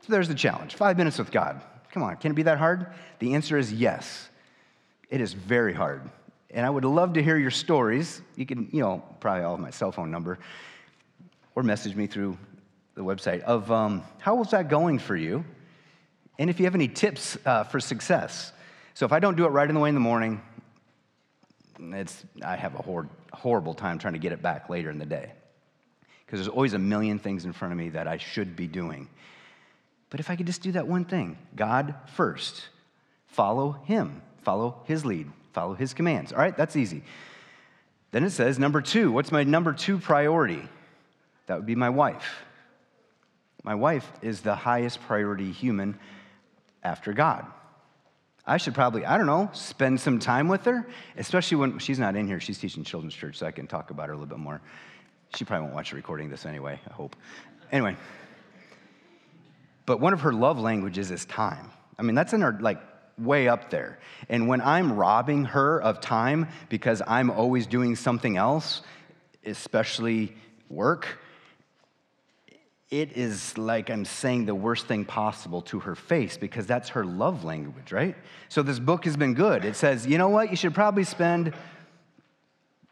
So 0.00 0.12
there's 0.12 0.26
the 0.26 0.34
challenge 0.34 0.74
five 0.74 0.96
minutes 0.96 1.18
with 1.18 1.30
God. 1.30 1.60
Come 1.92 2.02
on, 2.02 2.16
can 2.16 2.32
it 2.32 2.34
be 2.34 2.42
that 2.42 2.58
hard? 2.58 2.88
The 3.20 3.34
answer 3.34 3.56
is 3.56 3.72
yes. 3.72 4.28
It 5.08 5.20
is 5.20 5.32
very 5.32 5.74
hard. 5.74 6.10
And 6.52 6.66
I 6.66 6.70
would 6.70 6.84
love 6.84 7.14
to 7.14 7.22
hear 7.22 7.38
your 7.38 7.50
stories. 7.50 8.20
You 8.36 8.44
can, 8.44 8.68
you 8.72 8.80
know, 8.80 9.02
probably 9.20 9.44
all 9.44 9.56
have 9.56 9.60
my 9.60 9.70
cell 9.70 9.90
phone 9.90 10.10
number 10.10 10.38
or 11.54 11.62
message 11.62 11.96
me 11.96 12.06
through 12.06 12.36
the 12.94 13.02
website 13.02 13.40
of 13.42 13.70
um, 13.70 14.02
how 14.18 14.34
was 14.34 14.50
that 14.50 14.68
going 14.68 14.98
for 14.98 15.16
you? 15.16 15.44
And 16.38 16.50
if 16.50 16.58
you 16.58 16.66
have 16.66 16.74
any 16.74 16.88
tips 16.88 17.38
uh, 17.46 17.64
for 17.64 17.80
success. 17.80 18.52
So 18.94 19.06
if 19.06 19.12
I 19.12 19.18
don't 19.18 19.36
do 19.36 19.46
it 19.46 19.48
right 19.48 19.68
in 19.68 19.74
the 19.74 19.80
way 19.80 19.88
in 19.88 19.94
the 19.94 20.00
morning, 20.00 20.42
it's, 21.78 22.24
I 22.44 22.56
have 22.56 22.74
a 22.74 22.82
hor- 22.82 23.08
horrible 23.32 23.74
time 23.74 23.98
trying 23.98 24.14
to 24.14 24.18
get 24.18 24.32
it 24.32 24.42
back 24.42 24.68
later 24.68 24.90
in 24.90 24.98
the 24.98 25.06
day. 25.06 25.32
Because 26.26 26.40
there's 26.40 26.48
always 26.48 26.74
a 26.74 26.78
million 26.78 27.18
things 27.18 27.44
in 27.44 27.52
front 27.52 27.72
of 27.72 27.78
me 27.78 27.90
that 27.90 28.06
I 28.06 28.18
should 28.18 28.56
be 28.56 28.66
doing. 28.66 29.08
But 30.10 30.20
if 30.20 30.28
I 30.28 30.36
could 30.36 30.46
just 30.46 30.62
do 30.62 30.72
that 30.72 30.86
one 30.86 31.06
thing 31.06 31.38
God 31.56 31.94
first, 32.14 32.68
follow 33.26 33.72
Him, 33.84 34.20
follow 34.42 34.82
His 34.84 35.06
lead, 35.06 35.30
follow 35.52 35.74
His 35.74 35.94
commands. 35.94 36.32
All 36.32 36.38
right, 36.38 36.56
that's 36.56 36.76
easy. 36.76 37.02
Then 38.10 38.24
it 38.24 38.30
says, 38.30 38.58
number 38.58 38.82
two, 38.82 39.10
what's 39.10 39.32
my 39.32 39.44
number 39.44 39.72
two 39.72 39.98
priority? 39.98 40.62
That 41.46 41.56
would 41.56 41.66
be 41.66 41.74
my 41.74 41.90
wife. 41.90 42.44
My 43.62 43.74
wife 43.74 44.10
is 44.22 44.40
the 44.40 44.54
highest 44.54 45.00
priority 45.02 45.50
human 45.52 45.98
after 46.82 47.12
God. 47.12 47.46
I 48.44 48.56
should 48.56 48.74
probably, 48.74 49.06
I 49.06 49.16
don't 49.16 49.26
know, 49.26 49.50
spend 49.52 50.00
some 50.00 50.18
time 50.18 50.48
with 50.48 50.64
her, 50.64 50.86
especially 51.16 51.58
when 51.58 51.78
she's 51.78 51.98
not 51.98 52.16
in 52.16 52.26
here. 52.26 52.40
She's 52.40 52.58
teaching 52.58 52.82
children's 52.82 53.14
church, 53.14 53.38
so 53.38 53.46
I 53.46 53.52
can 53.52 53.68
talk 53.68 53.90
about 53.90 54.08
her 54.08 54.14
a 54.14 54.16
little 54.16 54.28
bit 54.28 54.38
more. 54.38 54.60
She 55.36 55.44
probably 55.44 55.64
won't 55.64 55.74
watch 55.74 55.90
the 55.90 55.96
recording 55.96 56.28
this 56.28 56.44
anyway, 56.44 56.80
I 56.90 56.92
hope. 56.92 57.14
Anyway, 57.70 57.96
but 59.86 60.00
one 60.00 60.12
of 60.12 60.22
her 60.22 60.32
love 60.32 60.58
languages 60.58 61.10
is 61.10 61.24
time. 61.24 61.70
I 61.98 62.02
mean, 62.02 62.14
that's 62.16 62.32
in 62.32 62.40
her, 62.40 62.58
like, 62.60 62.80
way 63.18 63.48
up 63.48 63.70
there. 63.70 63.98
And 64.28 64.48
when 64.48 64.60
I'm 64.60 64.94
robbing 64.94 65.44
her 65.46 65.80
of 65.80 66.00
time 66.00 66.48
because 66.68 67.02
I'm 67.06 67.30
always 67.30 67.66
doing 67.66 67.96
something 67.96 68.36
else, 68.36 68.82
especially 69.44 70.34
work, 70.68 71.18
it 72.90 73.16
is 73.16 73.56
like 73.56 73.88
I'm 73.88 74.04
saying 74.04 74.44
the 74.44 74.54
worst 74.54 74.86
thing 74.86 75.06
possible 75.06 75.62
to 75.62 75.80
her 75.80 75.94
face 75.94 76.36
because 76.36 76.66
that's 76.66 76.90
her 76.90 77.04
love 77.04 77.42
language, 77.42 77.90
right? 77.90 78.14
So 78.50 78.62
this 78.62 78.78
book 78.78 79.04
has 79.06 79.16
been 79.16 79.32
good. 79.32 79.64
It 79.64 79.76
says, 79.76 80.06
you 80.06 80.18
know 80.18 80.28
what? 80.28 80.50
You 80.50 80.56
should 80.56 80.74
probably 80.74 81.04
spend 81.04 81.54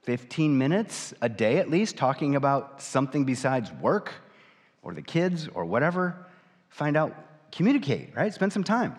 15 0.02 0.56
minutes 0.56 1.12
a 1.20 1.28
day 1.28 1.58
at 1.58 1.68
least 1.68 1.98
talking 1.98 2.34
about 2.34 2.80
something 2.80 3.24
besides 3.24 3.70
work 3.72 4.12
or 4.82 4.94
the 4.94 5.02
kids 5.02 5.48
or 5.52 5.66
whatever. 5.66 6.16
Find 6.70 6.96
out, 6.96 7.14
communicate, 7.52 8.16
right? 8.16 8.32
Spend 8.32 8.52
some 8.52 8.64
time. 8.64 8.96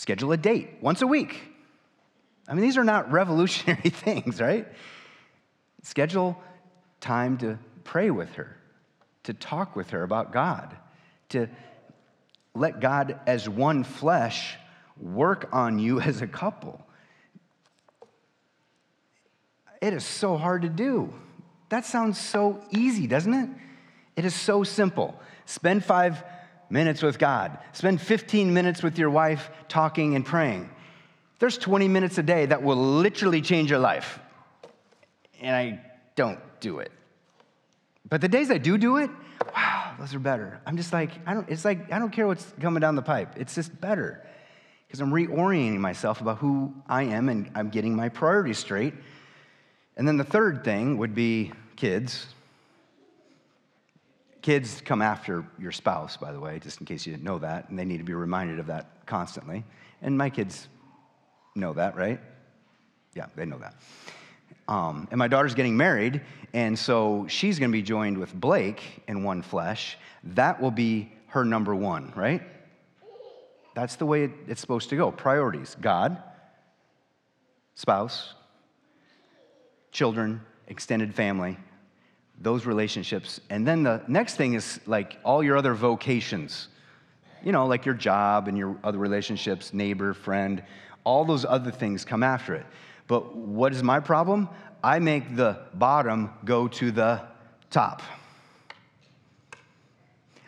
Schedule 0.00 0.32
a 0.32 0.38
date 0.38 0.78
once 0.80 1.02
a 1.02 1.06
week. 1.06 1.42
I 2.48 2.54
mean, 2.54 2.62
these 2.62 2.78
are 2.78 2.84
not 2.84 3.12
revolutionary 3.12 3.90
things, 3.90 4.40
right? 4.40 4.66
Schedule 5.82 6.42
time 7.02 7.36
to 7.36 7.58
pray 7.84 8.10
with 8.10 8.32
her 8.36 8.56
to 9.24 9.34
talk 9.34 9.76
with 9.76 9.90
her 9.90 10.02
about 10.02 10.32
God, 10.32 10.74
to 11.28 11.48
let 12.54 12.80
God 12.80 13.20
as 13.26 13.46
one 13.46 13.84
flesh 13.84 14.56
work 14.96 15.50
on 15.52 15.78
you 15.78 16.00
as 16.10 16.22
a 16.22 16.26
couple. 16.26 16.80
It 19.82 19.92
is 19.92 20.02
so 20.02 20.38
hard 20.38 20.62
to 20.62 20.70
do. 20.70 21.12
That 21.68 21.84
sounds 21.84 22.18
so 22.18 22.64
easy, 22.70 23.06
doesn't 23.06 23.34
it? 23.34 23.50
It 24.16 24.24
is 24.24 24.34
so 24.34 24.64
simple. 24.64 25.20
Spend 25.44 25.84
five 25.84 26.24
minutes 26.70 27.02
with 27.02 27.18
God, 27.18 27.58
spend 27.72 28.00
15 28.00 28.54
minutes 28.54 28.82
with 28.82 28.98
your 28.98 29.10
wife 29.10 29.50
talking 29.68 30.14
and 30.14 30.24
praying. 30.24 30.70
There's 31.38 31.58
20 31.58 31.88
minutes 31.88 32.18
a 32.18 32.22
day 32.22 32.46
that 32.46 32.62
will 32.62 32.76
literally 32.76 33.40
change 33.40 33.70
your 33.70 33.78
life. 33.78 34.18
And 35.40 35.56
I 35.56 35.80
don't 36.14 36.38
do 36.60 36.78
it. 36.78 36.92
But 38.08 38.20
the 38.20 38.28
days 38.28 38.50
I 38.50 38.58
do 38.58 38.76
do 38.76 38.98
it, 38.98 39.10
wow, 39.54 39.94
those 39.98 40.14
are 40.14 40.18
better. 40.18 40.60
I'm 40.66 40.76
just 40.76 40.92
like, 40.92 41.12
I 41.26 41.34
don't, 41.34 41.48
it's 41.48 41.64
like, 41.64 41.92
I 41.92 41.98
don't 41.98 42.10
care 42.10 42.26
what's 42.26 42.52
coming 42.60 42.80
down 42.80 42.94
the 42.94 43.02
pipe. 43.02 43.34
It's 43.36 43.54
just 43.54 43.80
better 43.80 44.26
because 44.86 45.00
I'm 45.00 45.12
reorienting 45.12 45.78
myself 45.78 46.20
about 46.20 46.38
who 46.38 46.74
I 46.88 47.04
am 47.04 47.28
and 47.28 47.50
I'm 47.54 47.70
getting 47.70 47.94
my 47.94 48.08
priorities 48.08 48.58
straight. 48.58 48.94
And 49.96 50.06
then 50.06 50.16
the 50.16 50.24
third 50.24 50.64
thing 50.64 50.98
would 50.98 51.14
be 51.14 51.52
kids. 51.76 52.26
Kids 54.42 54.80
come 54.84 55.02
after 55.02 55.44
your 55.58 55.72
spouse, 55.72 56.16
by 56.16 56.32
the 56.32 56.40
way, 56.40 56.58
just 56.58 56.80
in 56.80 56.86
case 56.86 57.06
you 57.06 57.12
didn't 57.12 57.24
know 57.24 57.38
that, 57.38 57.68
and 57.68 57.78
they 57.78 57.84
need 57.84 57.98
to 57.98 58.04
be 58.04 58.14
reminded 58.14 58.58
of 58.58 58.66
that 58.66 59.06
constantly. 59.06 59.64
And 60.00 60.16
my 60.16 60.30
kids 60.30 60.68
know 61.54 61.74
that, 61.74 61.94
right? 61.94 62.20
Yeah, 63.14 63.26
they 63.36 63.44
know 63.44 63.58
that. 63.58 63.74
Um, 64.66 65.08
and 65.10 65.18
my 65.18 65.28
daughter's 65.28 65.54
getting 65.54 65.76
married, 65.76 66.22
and 66.54 66.78
so 66.78 67.26
she's 67.28 67.58
going 67.58 67.70
to 67.70 67.76
be 67.76 67.82
joined 67.82 68.16
with 68.16 68.32
Blake 68.32 69.02
in 69.08 69.24
one 69.24 69.42
flesh. 69.42 69.98
That 70.22 70.60
will 70.60 70.70
be 70.70 71.12
her 71.28 71.44
number 71.44 71.74
one, 71.74 72.12
right? 72.16 72.42
That's 73.74 73.96
the 73.96 74.06
way 74.06 74.30
it's 74.48 74.60
supposed 74.60 74.90
to 74.90 74.96
go. 74.96 75.10
Priorities 75.12 75.76
God, 75.80 76.22
spouse, 77.74 78.34
children, 79.92 80.40
extended 80.66 81.14
family, 81.14 81.58
those 82.40 82.64
relationships. 82.66 83.40
And 83.50 83.66
then 83.66 83.82
the 83.82 84.02
next 84.08 84.36
thing 84.36 84.54
is 84.54 84.80
like 84.86 85.18
all 85.24 85.42
your 85.42 85.56
other 85.56 85.74
vocations, 85.74 86.68
you 87.44 87.52
know, 87.52 87.66
like 87.66 87.84
your 87.84 87.94
job 87.94 88.48
and 88.48 88.56
your 88.56 88.76
other 88.82 88.98
relationships, 88.98 89.74
neighbor, 89.74 90.14
friend, 90.14 90.62
all 91.04 91.24
those 91.24 91.44
other 91.44 91.70
things 91.70 92.04
come 92.04 92.22
after 92.22 92.54
it. 92.54 92.66
But 93.06 93.36
what 93.36 93.72
is 93.72 93.82
my 93.82 94.00
problem? 94.00 94.48
I 94.82 94.98
make 94.98 95.36
the 95.36 95.58
bottom 95.74 96.30
go 96.44 96.68
to 96.68 96.90
the 96.90 97.22
top. 97.70 98.02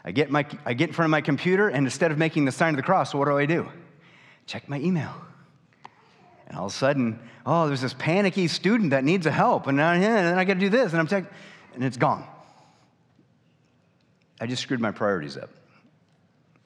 I 0.05 0.11
get, 0.11 0.31
my, 0.31 0.47
I 0.65 0.75
get 0.75 0.89
in 0.89 0.95
front 0.95 1.07
of 1.07 1.11
my 1.11 1.21
computer, 1.21 1.69
and 1.69 1.87
instead 1.87 2.11
of 2.11 2.19
making 2.19 2.45
the 2.45 2.53
sign 2.53 2.71
of 2.71 2.77
the 2.77 2.83
cross, 2.83 3.15
what 3.15 3.27
do 3.27 3.37
I 3.37 3.47
do? 3.47 3.69
Check 4.47 4.69
my 4.69 4.81
email. 4.81 5.15
And 6.49 6.59
all 6.59 6.67
of 6.67 6.73
a 6.73 6.75
sudden, 6.75 7.21
oh, 7.47 7.69
there's 7.69 7.81
this 7.81 7.95
panicky 7.95 8.49
student 8.49 8.91
that 8.91 9.05
needs 9.05 9.27
a 9.27 9.31
help, 9.31 9.69
and 9.69 9.79
then 9.79 10.37
I 10.37 10.45
got 10.45 10.55
to 10.55 10.61
do 10.61 10.69
this, 10.69 10.93
and 10.93 11.01
I'm 11.01 11.07
checking, 11.07 11.31
and 11.75 11.85
it's 11.85 11.97
gone. 11.97 12.25
I 14.41 14.47
just 14.47 14.63
screwed 14.63 14.81
my 14.81 14.91
priorities 14.91 15.37
up. 15.37 15.51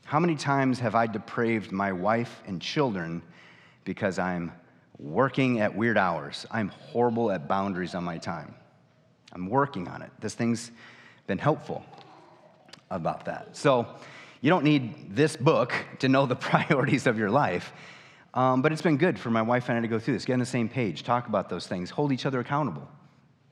How 0.05 0.21
many 0.21 0.37
times 0.37 0.79
have 0.79 0.95
I 0.95 1.07
depraved 1.07 1.73
my 1.73 1.93
wife 1.93 2.43
and 2.47 2.63
children 2.63 3.23
because 3.85 4.19
I'm 4.19 4.53
working 4.99 5.61
at 5.61 5.75
weird 5.75 5.99
hours. 5.99 6.47
I'm 6.51 6.69
horrible 6.69 7.31
at 7.31 7.49
boundaries 7.49 7.95
on 7.95 8.05
my 8.05 8.19
time. 8.19 8.55
I'm 9.33 9.49
working 9.49 9.89
on 9.89 10.03
it. 10.03 10.11
This 10.21 10.35
thing's 10.35 10.71
been 11.27 11.39
helpful 11.39 11.85
about 12.91 13.27
that. 13.27 13.57
So, 13.57 13.87
you 14.41 14.51
don't 14.51 14.65
need 14.65 15.17
this 15.17 15.37
book 15.37 15.75
to 16.01 16.09
know 16.09 16.27
the 16.27 16.37
priorities 16.51 17.07
of 17.07 17.19
your 17.19 17.31
life, 17.31 17.73
um, 18.35 18.63
but 18.63 18.73
it's 18.73 18.83
been 18.83 18.97
good 18.97 19.19
for 19.19 19.31
my 19.31 19.43
wife 19.43 19.69
and 19.69 19.79
I 19.79 19.81
to 19.81 19.89
go 19.89 19.99
through 19.99 20.15
this, 20.15 20.25
get 20.25 20.35
on 20.35 20.39
the 20.39 20.47
same 20.47 20.69
page, 20.69 21.03
talk 21.03 21.27
about 21.27 21.49
those 21.49 21.67
things, 21.67 21.91
hold 21.91 22.13
each 22.13 22.27
other 22.27 22.41
accountable. 22.41 22.89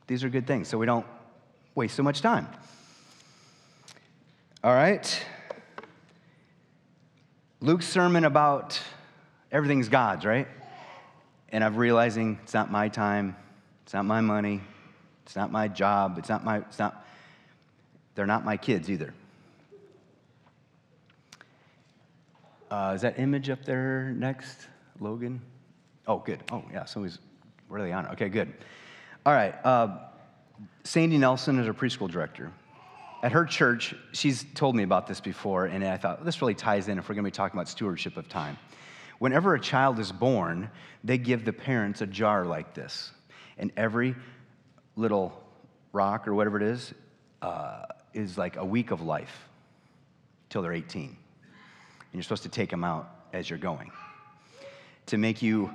These 0.06 0.22
are 0.24 0.28
good 0.28 0.46
things 0.46 0.68
so 0.68 0.78
we 0.78 0.86
don't 0.86 1.06
waste 1.74 1.94
so 1.94 2.02
much 2.02 2.20
time. 2.20 2.48
All 4.62 4.72
right. 4.74 5.24
Luke's 7.60 7.86
sermon 7.86 8.24
about 8.24 8.80
everything's 9.50 9.88
God's, 9.88 10.24
right? 10.24 10.48
and 11.54 11.62
I'm 11.62 11.76
realizing 11.76 12.40
it's 12.42 12.52
not 12.52 12.72
my 12.72 12.88
time, 12.88 13.36
it's 13.84 13.94
not 13.94 14.04
my 14.04 14.20
money, 14.20 14.60
it's 15.24 15.36
not 15.36 15.52
my 15.52 15.68
job, 15.68 16.18
it's 16.18 16.28
not 16.28 16.44
my, 16.44 16.58
it's 16.58 16.80
not, 16.80 17.06
they're 18.16 18.26
not 18.26 18.44
my 18.44 18.56
kids 18.56 18.90
either. 18.90 19.14
Uh, 22.72 22.92
is 22.96 23.02
that 23.02 23.20
image 23.20 23.50
up 23.50 23.64
there 23.64 24.12
next, 24.16 24.66
Logan? 24.98 25.40
Oh, 26.08 26.18
good. 26.18 26.40
Oh, 26.50 26.64
yeah, 26.72 26.86
somebody's, 26.86 27.20
they 27.70 27.92
on? 27.92 28.06
It? 28.06 28.12
Okay, 28.14 28.28
good. 28.28 28.52
All 29.24 29.32
right. 29.32 29.54
Uh, 29.64 29.98
Sandy 30.84 31.18
Nelson 31.18 31.58
is 31.58 31.66
our 31.66 31.72
preschool 31.72 32.10
director. 32.10 32.52
At 33.22 33.32
her 33.32 33.44
church, 33.44 33.94
she's 34.12 34.44
told 34.54 34.76
me 34.76 34.82
about 34.82 35.06
this 35.06 35.20
before, 35.20 35.66
and 35.66 35.82
I 35.84 35.96
thought 35.96 36.24
this 36.24 36.42
really 36.42 36.54
ties 36.54 36.88
in 36.88 36.98
if 36.98 37.08
we're 37.08 37.14
going 37.14 37.24
to 37.24 37.30
be 37.30 37.34
talking 37.34 37.56
about 37.56 37.68
stewardship 37.68 38.16
of 38.16 38.28
time. 38.28 38.58
Whenever 39.18 39.54
a 39.54 39.60
child 39.60 39.98
is 39.98 40.12
born, 40.12 40.70
they 41.02 41.16
give 41.16 41.44
the 41.44 41.52
parents 41.52 42.02
a 42.02 42.06
jar 42.06 42.44
like 42.44 42.74
this, 42.74 43.12
and 43.56 43.72
every 43.76 44.14
little 44.96 45.42
rock 45.92 46.28
or 46.28 46.34
whatever 46.34 46.58
it 46.58 46.64
is 46.64 46.92
uh, 47.40 47.84
is 48.12 48.36
like 48.36 48.56
a 48.56 48.64
week 48.64 48.90
of 48.90 49.00
life 49.00 49.48
till 50.50 50.60
they're 50.60 50.72
18. 50.72 51.02
And 51.04 51.16
you're 52.12 52.22
supposed 52.22 52.42
to 52.42 52.48
take 52.48 52.70
them 52.70 52.84
out 52.84 53.28
as 53.32 53.48
you're 53.48 53.58
going 53.58 53.90
to 55.06 55.18
make 55.18 55.42
you 55.42 55.72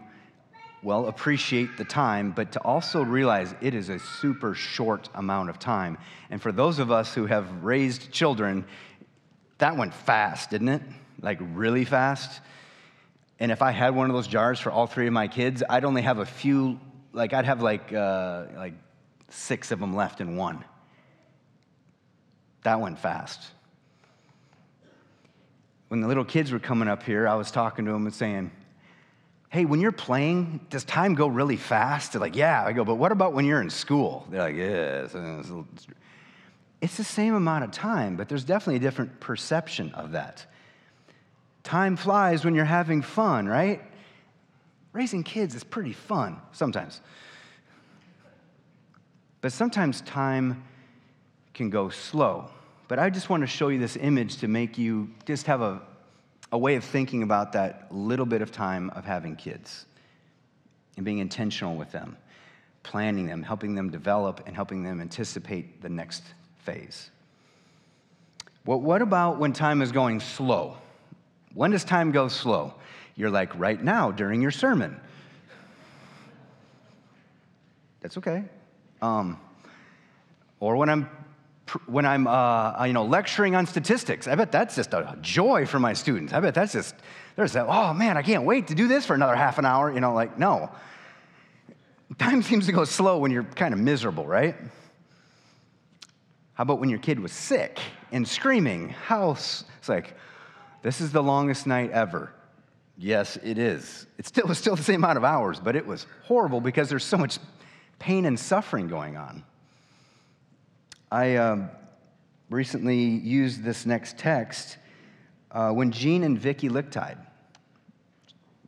well, 0.82 1.08
appreciate 1.08 1.78
the 1.78 1.84
time, 1.84 2.32
but 2.32 2.54
to 2.54 2.62
also 2.62 3.02
realize 3.04 3.54
it 3.62 3.74
is 3.74 3.90
a 3.90 4.00
super 4.00 4.54
short 4.54 5.10
amount 5.14 5.50
of 5.50 5.60
time. 5.60 5.98
And 6.30 6.42
for 6.42 6.52
those 6.52 6.80
of 6.80 6.90
us 6.90 7.14
who 7.14 7.26
have 7.26 7.64
raised 7.64 8.12
children, 8.12 8.66
that 9.58 9.76
went 9.76 9.94
fast, 9.94 10.50
didn't 10.50 10.70
it? 10.70 10.82
Like 11.22 11.38
really 11.42 11.84
fast. 11.84 12.42
And 13.40 13.52
if 13.52 13.62
I 13.62 13.72
had 13.72 13.94
one 13.94 14.10
of 14.10 14.16
those 14.16 14.28
jars 14.28 14.60
for 14.60 14.72
all 14.72 14.88
three 14.88 15.08
of 15.08 15.14
my 15.14 15.28
kids, 15.28 15.64
I'd 15.70 15.84
only 15.84 16.02
have 16.02 16.20
a 16.20 16.26
few, 16.26 16.80
like 17.12 17.34
I'd 17.34 17.46
have 17.46 17.62
like, 17.62 17.92
uh, 17.92 18.46
like 18.56 18.74
six 19.30 19.72
of 19.72 19.80
them 19.80 19.94
left 19.96 20.22
in 20.22 20.38
one. 20.38 20.64
That 22.64 22.80
went 22.80 23.00
fast. 23.00 23.52
When 25.90 26.02
the 26.02 26.08
little 26.08 26.26
kids 26.26 26.52
were 26.52 26.60
coming 26.60 26.88
up 26.88 27.04
here, 27.04 27.28
I 27.28 27.36
was 27.36 27.52
talking 27.52 27.86
to 27.86 27.92
them 27.92 28.06
and 28.06 28.14
saying, 28.14 28.52
hey, 29.50 29.66
when 29.66 29.80
you're 29.80 29.92
playing, 29.92 30.60
does 30.70 30.84
time 30.84 31.16
go 31.16 31.28
really 31.28 31.58
fast? 31.58 32.14
They're 32.14 32.22
like, 32.22 32.36
yeah. 32.36 32.64
I 32.64 32.72
go, 32.72 32.86
but 32.86 32.96
what 32.96 33.12
about 33.12 33.34
when 33.34 33.46
you're 33.46 33.62
in 33.62 33.70
school? 33.70 34.28
They're 34.30 34.42
like, 34.42 34.56
yeah. 34.56 35.08
It's 36.82 36.96
the 36.96 37.04
same 37.04 37.34
amount 37.34 37.64
of 37.64 37.72
time, 37.72 38.16
but 38.16 38.30
there's 38.30 38.44
definitely 38.44 38.78
a 38.78 38.80
different 38.80 39.20
perception 39.20 39.92
of 39.94 40.12
that. 40.12 40.46
Time 41.64 41.98
flies 41.98 42.46
when 42.46 42.56
you're 42.56 42.64
having 42.66 43.02
fun, 43.02 43.48
right? 43.48 43.82
Raising 44.94 45.24
kids 45.24 45.56
is 45.56 45.64
pretty 45.64 45.94
fun 45.94 46.40
sometimes. 46.52 47.02
But 49.42 49.52
sometimes 49.52 50.02
time 50.02 50.64
can 51.54 51.70
go 51.70 51.90
slow. 51.90 52.50
But 52.88 53.00
I 53.00 53.10
just 53.10 53.30
want 53.30 53.42
to 53.42 53.48
show 53.48 53.68
you 53.68 53.80
this 53.80 53.98
image 53.98 54.38
to 54.38 54.48
make 54.48 54.78
you 54.78 55.10
just 55.26 55.48
have 55.48 55.62
a, 55.62 55.82
a 56.52 56.58
way 56.58 56.76
of 56.76 56.84
thinking 56.84 57.24
about 57.24 57.54
that 57.54 57.88
little 57.92 58.26
bit 58.26 58.42
of 58.42 58.52
time 58.52 58.90
of 58.92 59.06
having 59.06 59.36
kids 59.36 59.86
and 60.96 61.06
being 61.06 61.20
intentional 61.20 61.76
with 61.76 61.92
them, 61.92 62.18
planning 62.84 63.28
them, 63.28 63.44
helping 63.44 63.76
them 63.76 63.90
develop, 63.90 64.42
and 64.46 64.56
helping 64.56 64.84
them 64.84 65.00
anticipate 65.00 65.82
the 65.82 65.90
next 65.90 66.24
phase. 66.58 67.12
Well, 68.66 68.80
what 68.80 69.02
about 69.02 69.40
when 69.40 69.54
time 69.54 69.82
is 69.82 69.92
going 69.92 70.20
slow? 70.20 70.78
When 71.54 71.72
does 71.72 71.84
time 71.84 72.12
go 72.12 72.28
slow? 72.28 72.74
You're 73.16 73.30
like 73.30 73.58
right 73.58 73.82
now 73.82 74.12
during 74.12 74.42
your 74.42 74.52
sermon. 74.52 75.00
That's 78.02 78.18
okay. 78.18 78.44
Um, 79.02 79.40
or 80.60 80.76
when 80.76 80.90
I'm 80.90 81.10
when 81.86 82.06
I'm, 82.06 82.28
uh, 82.28 82.86
you 82.86 82.94
know, 82.94 83.06
lecturing 83.06 83.56
on 83.56 83.66
statistics. 83.66 84.28
I 84.28 84.36
bet 84.36 84.52
that's 84.52 84.76
just 84.76 84.94
a 84.94 85.18
joy 85.22 85.66
for 85.66 85.80
my 85.80 85.94
students. 85.94 86.34
I 86.34 86.40
bet 86.40 86.54
that's 86.54 86.74
just, 86.74 86.96
there's 87.36 87.54
that, 87.54 87.68
oh 87.68 87.94
man, 87.94 88.18
I 88.18 88.22
can't 88.22 88.44
wait 88.44 88.68
to 88.68 88.76
do 88.76 88.88
this 88.88 89.06
for 89.06 89.14
another 89.14 89.36
half 89.36 89.58
an 89.58 89.66
hour. 89.66 89.92
You 89.92 90.00
know, 90.00 90.14
like, 90.14 90.38
no. 90.38 90.70
Time 92.18 92.42
seems 92.44 92.66
to 92.66 92.72
go 92.72 92.86
slow 92.86 93.20
when 93.20 93.32
you're 93.32 93.44
kind 93.44 93.74
of 93.74 93.80
miserable, 93.80 94.26
right? 94.26 94.56
How 96.54 96.64
about 96.64 96.80
when 96.80 96.90
your 96.90 97.00
kid 97.00 97.20
was 97.20 97.32
sick 97.32 97.80
and 98.12 98.28
screaming? 98.28 98.90
How, 98.90 99.32
it's 99.32 99.64
like, 99.88 100.16
this 100.82 101.02
is 101.02 101.12
the 101.12 101.24
longest 101.24 101.68
night 101.68 101.92
ever. 101.92 102.34
Yes, 102.98 103.38
it 103.38 103.58
is. 103.58 104.08
It 104.18 104.28
still 104.28 104.46
was 104.48 104.58
still 104.58 104.76
the 104.76 104.84
same 104.84 105.04
amount 105.04 105.18
of 105.18 105.24
hours, 105.24 105.60
but 105.60 105.76
it 105.76 105.88
was 105.88 106.06
horrible 106.24 106.60
because 106.62 106.90
there's 106.90 107.06
so 107.06 107.18
much 107.18 107.40
pain 107.98 108.26
and 108.26 108.40
suffering 108.40 108.88
going 108.88 109.18
on. 109.18 109.44
I 111.12 111.38
um, 111.38 111.70
recently 112.50 113.00
used 113.00 113.64
this 113.64 113.86
next 113.86 114.18
text 114.18 114.78
uh, 115.52 115.72
when 115.72 115.92
Gene 115.92 116.24
and 116.24 116.38
Vicky 116.38 116.70
Lichtide. 116.70 117.18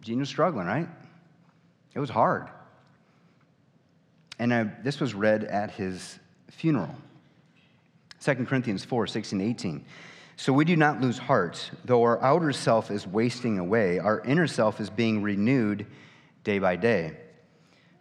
Gene 0.02 0.20
was 0.20 0.30
struggling, 0.30 0.66
right? 0.66 0.88
It 1.94 2.00
was 2.00 2.10
hard. 2.10 2.48
And 4.40 4.54
I, 4.54 4.64
this 4.64 5.00
was 5.00 5.14
read 5.14 5.44
at 5.44 5.72
his 5.72 6.20
funeral. 6.50 6.96
2 8.22 8.34
Corinthians 8.46 8.84
4 8.84 9.06
16, 9.06 9.40
18. 9.40 9.86
So 10.38 10.52
we 10.54 10.66
do 10.66 10.76
not 10.76 11.00
lose 11.00 11.20
heart, 11.20 11.70
though 11.86 12.02
our 12.02 12.20
outer 12.24 12.52
self 12.52 12.90
is 12.90 13.06
wasting 13.06 13.60
away, 13.60 14.00
our 14.00 14.22
inner 14.22 14.48
self 14.48 14.80
is 14.80 14.90
being 14.90 15.22
renewed 15.22 15.86
day 16.44 16.58
by 16.58 16.76
day. 16.76 17.18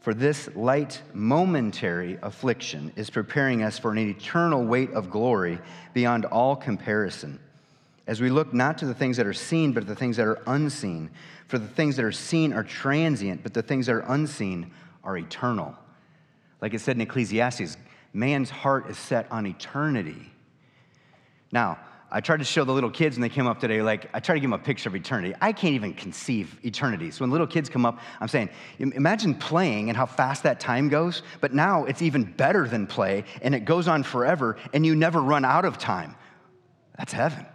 For 0.00 0.14
this 0.14 0.48
light, 0.56 1.02
momentary 1.12 2.18
affliction 2.22 2.90
is 2.96 3.10
preparing 3.10 3.62
us 3.62 3.78
for 3.78 3.92
an 3.92 3.98
eternal 3.98 4.64
weight 4.64 4.90
of 4.92 5.10
glory 5.10 5.58
beyond 5.92 6.24
all 6.24 6.56
comparison. 6.56 7.38
As 8.06 8.20
we 8.20 8.30
look 8.30 8.54
not 8.54 8.78
to 8.78 8.86
the 8.86 8.94
things 8.94 9.18
that 9.18 9.26
are 9.26 9.34
seen, 9.34 9.72
but 9.72 9.86
the 9.86 9.94
things 9.94 10.16
that 10.16 10.26
are 10.26 10.42
unseen. 10.46 11.10
For 11.48 11.58
the 11.58 11.68
things 11.68 11.96
that 11.96 12.04
are 12.04 12.12
seen 12.12 12.52
are 12.54 12.64
transient, 12.64 13.42
but 13.42 13.52
the 13.52 13.62
things 13.62 13.86
that 13.86 13.94
are 13.94 14.04
unseen 14.12 14.70
are 15.04 15.18
eternal. 15.18 15.76
Like 16.62 16.72
it 16.72 16.80
said 16.80 16.96
in 16.96 17.02
Ecclesiastes, 17.02 17.76
man's 18.14 18.50
heart 18.50 18.88
is 18.88 18.96
set 18.96 19.30
on 19.30 19.46
eternity. 19.46 20.32
Now, 21.52 21.78
I 22.12 22.20
tried 22.20 22.38
to 22.38 22.44
show 22.44 22.64
the 22.64 22.72
little 22.72 22.90
kids 22.90 23.16
when 23.16 23.22
they 23.22 23.28
came 23.28 23.46
up 23.46 23.60
today, 23.60 23.82
like, 23.82 24.10
I 24.12 24.18
try 24.18 24.34
to 24.34 24.40
give 24.40 24.50
them 24.50 24.60
a 24.60 24.62
picture 24.62 24.88
of 24.88 24.96
eternity. 24.96 25.32
I 25.40 25.52
can't 25.52 25.74
even 25.74 25.94
conceive 25.94 26.58
eternity. 26.64 27.12
So 27.12 27.22
when 27.22 27.30
little 27.30 27.46
kids 27.46 27.68
come 27.68 27.86
up, 27.86 28.00
I'm 28.20 28.26
saying, 28.26 28.50
imagine 28.78 29.34
playing 29.34 29.90
and 29.90 29.96
how 29.96 30.06
fast 30.06 30.42
that 30.42 30.58
time 30.58 30.88
goes, 30.88 31.22
but 31.40 31.54
now 31.54 31.84
it's 31.84 32.02
even 32.02 32.24
better 32.24 32.66
than 32.66 32.88
play, 32.88 33.24
and 33.42 33.54
it 33.54 33.64
goes 33.64 33.86
on 33.86 34.02
forever, 34.02 34.56
and 34.72 34.84
you 34.84 34.96
never 34.96 35.20
run 35.20 35.44
out 35.44 35.64
of 35.64 35.78
time. 35.78 36.16
That's 36.98 37.12
heaven. 37.12 37.46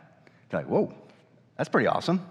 They're 0.49 0.61
like, 0.61 0.69
whoa, 0.69 0.93
that's 1.57 1.69
pretty 1.69 1.87
awesome. 1.87 2.25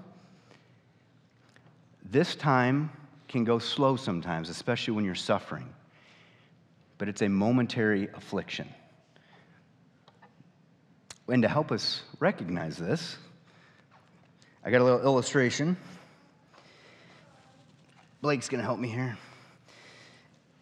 This 2.11 2.37
time 2.37 2.91
can 3.29 3.45
go 3.45 3.59
slow 3.59 3.97
sometimes, 3.97 4.49
especially 4.49 4.95
when 4.95 5.05
you're 5.05 5.15
suffering, 5.15 5.69
but 6.97 7.09
it's 7.09 7.21
a 7.21 7.29
momentary 7.29 8.09
affliction. 8.15 8.69
And 11.29 11.43
to 11.43 11.49
help 11.49 11.73
us 11.73 12.03
recognize 12.21 12.77
this, 12.77 13.17
I 14.65 14.71
got 14.71 14.81
a 14.81 14.85
little 14.85 15.03
illustration. 15.03 15.77
Blake's 18.21 18.49
going 18.49 18.61
to 18.61 18.65
help 18.65 18.79
me 18.79 18.89
here. 18.89 19.17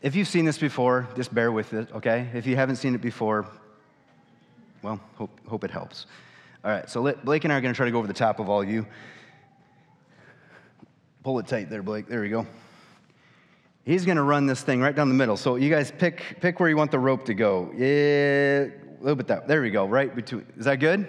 If 0.01 0.17
you've 0.17 0.29
seen 0.29 0.45
this 0.45 0.59
before, 0.59 1.09
just 1.15 1.33
bear 1.33 1.53
with 1.53 1.73
it, 1.73 1.89
okay? 1.95 2.29
If 2.35 2.47
you 2.47 2.57
haven't 2.57 2.77
seen 2.77 2.95
it 2.95 3.01
before, 3.01 3.47
well, 4.83 5.01
hope, 5.15 5.31
hope 5.47 5.63
it 5.63 5.71
helps. 5.71 6.07
All 6.65 6.71
right, 6.71 6.91
so 6.91 7.13
Blake 7.25 7.45
and 7.45 7.53
I 7.53 7.59
are 7.59 7.61
going 7.61 7.73
to 7.73 7.77
try 7.77 7.87
to 7.87 7.93
go 7.93 7.99
over 7.99 8.09
the 8.09 8.13
top 8.13 8.41
of 8.41 8.49
all 8.49 8.63
of 8.63 8.69
you. 8.69 8.87
Pull 11.23 11.39
it 11.39 11.47
tight 11.47 11.71
there, 11.71 11.85
Blake. 11.85 12.09
There 12.09 12.21
we 12.21 12.29
go. 12.29 12.47
He's 13.85 14.05
going 14.05 14.17
to 14.17 14.23
run 14.23 14.47
this 14.47 14.61
thing 14.63 14.81
right 14.81 14.95
down 14.95 15.09
the 15.09 15.15
middle. 15.15 15.37
So 15.37 15.55
you 15.57 15.71
guys 15.71 15.93
pick, 15.97 16.39
pick 16.41 16.59
where 16.59 16.69
you 16.69 16.77
want 16.77 16.91
the 16.91 16.99
rope 16.99 17.25
to 17.27 17.35
go. 17.35 17.73
Yeah, 17.77 18.71
little 19.03 19.17
bit 19.17 19.27
that. 19.29 19.49
There 19.49 19.63
we 19.63 19.71
go, 19.71 19.87
right 19.87 20.15
between. 20.15 20.47
Is 20.57 20.65
that 20.65 20.77
good? 20.77 21.07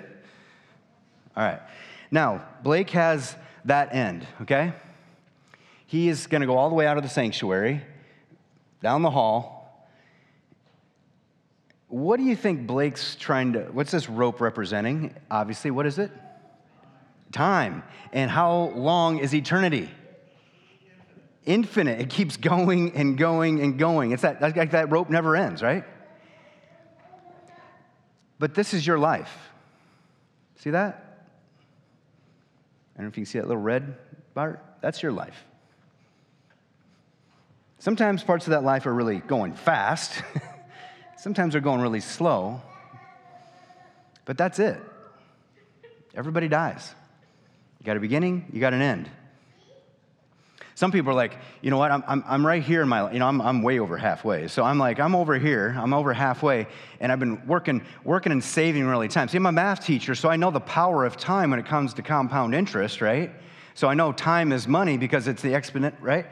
All 1.35 1.43
right. 1.43 1.61
Now, 2.11 2.45
Blake 2.63 2.89
has 2.91 3.35
that 3.65 3.93
end, 3.93 4.27
okay? 4.41 4.73
He 5.87 6.09
is 6.09 6.27
going 6.27 6.41
to 6.41 6.47
go 6.47 6.57
all 6.57 6.69
the 6.69 6.75
way 6.75 6.85
out 6.87 6.97
of 6.97 7.03
the 7.03 7.09
sanctuary, 7.09 7.81
down 8.81 9.01
the 9.01 9.09
hall. 9.09 9.87
What 11.87 12.17
do 12.17 12.23
you 12.23 12.35
think 12.35 12.65
Blake's 12.65 13.15
trying 13.15 13.53
to, 13.53 13.61
what's 13.71 13.91
this 13.91 14.09
rope 14.09 14.41
representing? 14.41 15.15
Obviously, 15.29 15.71
what 15.71 15.85
is 15.85 15.99
it? 15.99 16.11
Time. 17.31 17.83
And 18.11 18.29
how 18.29 18.71
long 18.75 19.19
is 19.19 19.33
eternity? 19.33 19.89
Infinite. 21.45 21.99
It 21.99 22.09
keeps 22.09 22.37
going 22.51 22.95
and 22.95 23.17
going 23.17 23.61
and 23.61 23.77
going. 23.77 24.11
It's 24.11 24.23
that, 24.23 24.41
like 24.41 24.71
that 24.71 24.91
rope 24.91 25.09
never 25.09 25.35
ends, 25.35 25.61
right? 25.61 25.83
But 28.43 28.55
this 28.55 28.73
is 28.73 28.85
your 28.85 28.99
life. 28.99 29.33
See 30.57 30.71
that? 30.71 31.29
I 32.93 32.97
don't 32.97 33.05
know 33.05 33.07
if 33.07 33.17
you 33.17 33.23
can 33.23 33.25
see 33.25 33.39
that 33.39 33.47
little 33.47 33.63
red 33.63 33.95
bar. 34.33 34.59
That's 34.81 35.01
your 35.01 35.13
life. 35.13 35.45
Sometimes 37.79 38.21
parts 38.21 38.45
of 38.45 38.51
that 38.51 38.65
life 38.65 38.85
are 38.85 38.93
really 38.93 39.19
going 39.19 39.53
fast, 39.53 40.21
sometimes 41.17 41.53
they're 41.53 41.61
going 41.61 41.79
really 41.79 42.01
slow, 42.01 42.61
but 44.25 44.37
that's 44.37 44.59
it. 44.59 44.77
Everybody 46.13 46.49
dies. 46.49 46.93
You 47.79 47.85
got 47.85 47.95
a 47.95 48.01
beginning, 48.01 48.47
you 48.51 48.59
got 48.59 48.73
an 48.73 48.81
end. 48.81 49.09
Some 50.75 50.91
people 50.91 51.11
are 51.11 51.15
like, 51.15 51.37
you 51.61 51.69
know 51.69 51.77
what, 51.77 51.91
I'm, 51.91 52.03
I'm, 52.07 52.23
I'm 52.25 52.45
right 52.45 52.63
here 52.63 52.81
in 52.81 52.89
my, 52.89 53.11
you 53.11 53.19
know, 53.19 53.27
I'm, 53.27 53.41
I'm 53.41 53.61
way 53.61 53.79
over 53.79 53.95
halfway. 53.95 54.47
So 54.47 54.63
I'm 54.63 54.79
like, 54.79 54.99
I'm 54.99 55.13
over 55.13 55.37
here, 55.37 55.75
I'm 55.77 55.93
over 55.93 56.13
halfway, 56.13 56.67
and 56.99 57.11
I've 57.11 57.19
been 57.19 57.45
working, 57.45 57.83
working 58.03 58.31
and 58.31 58.43
saving 58.43 58.85
really 58.85 59.07
time. 59.07 59.27
See, 59.27 59.37
I'm 59.37 59.45
a 59.45 59.51
math 59.51 59.85
teacher, 59.85 60.15
so 60.15 60.29
I 60.29 60.35
know 60.35 60.49
the 60.49 60.59
power 60.59 61.05
of 61.05 61.15
time 61.15 61.51
when 61.51 61.59
it 61.59 61.67
comes 61.67 61.93
to 61.95 62.01
compound 62.01 62.55
interest, 62.55 63.01
right? 63.01 63.31
So 63.75 63.87
I 63.87 63.93
know 63.93 64.11
time 64.11 64.51
is 64.51 64.67
money 64.67 64.97
because 64.97 65.27
it's 65.27 65.43
the 65.43 65.53
exponent, 65.53 65.95
right? 66.01 66.25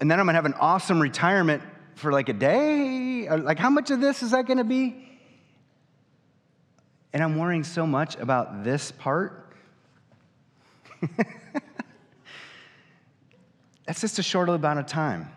And 0.00 0.10
then 0.10 0.20
I'm 0.20 0.26
gonna 0.26 0.36
have 0.36 0.44
an 0.44 0.54
awesome 0.54 1.00
retirement 1.00 1.62
for 1.94 2.12
like 2.12 2.28
a 2.28 2.34
day. 2.34 3.28
Like, 3.28 3.58
how 3.58 3.70
much 3.70 3.90
of 3.90 4.00
this 4.00 4.22
is 4.22 4.32
that 4.32 4.46
gonna 4.46 4.64
be? 4.64 5.18
And 7.14 7.22
I'm 7.22 7.38
worrying 7.38 7.64
so 7.64 7.86
much 7.86 8.16
about 8.16 8.64
this 8.64 8.90
part. 8.92 9.54
That's 13.86 14.00
just 14.00 14.18
a 14.18 14.22
short 14.22 14.48
amount 14.48 14.78
of 14.78 14.86
time. 14.86 15.30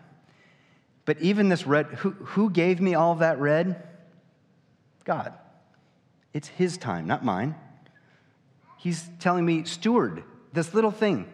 But 1.04 1.20
even 1.20 1.48
this 1.48 1.66
red, 1.66 1.86
who, 1.86 2.10
who 2.10 2.50
gave 2.50 2.80
me 2.80 2.94
all 2.94 3.12
of 3.12 3.20
that 3.20 3.38
red? 3.38 3.82
God. 5.04 5.32
It's 6.34 6.48
His 6.48 6.76
time, 6.76 7.06
not 7.06 7.24
mine. 7.24 7.54
He's 8.76 9.08
telling 9.18 9.44
me, 9.44 9.64
steward 9.64 10.22
this 10.52 10.74
little 10.74 10.90
thing. 10.90 11.26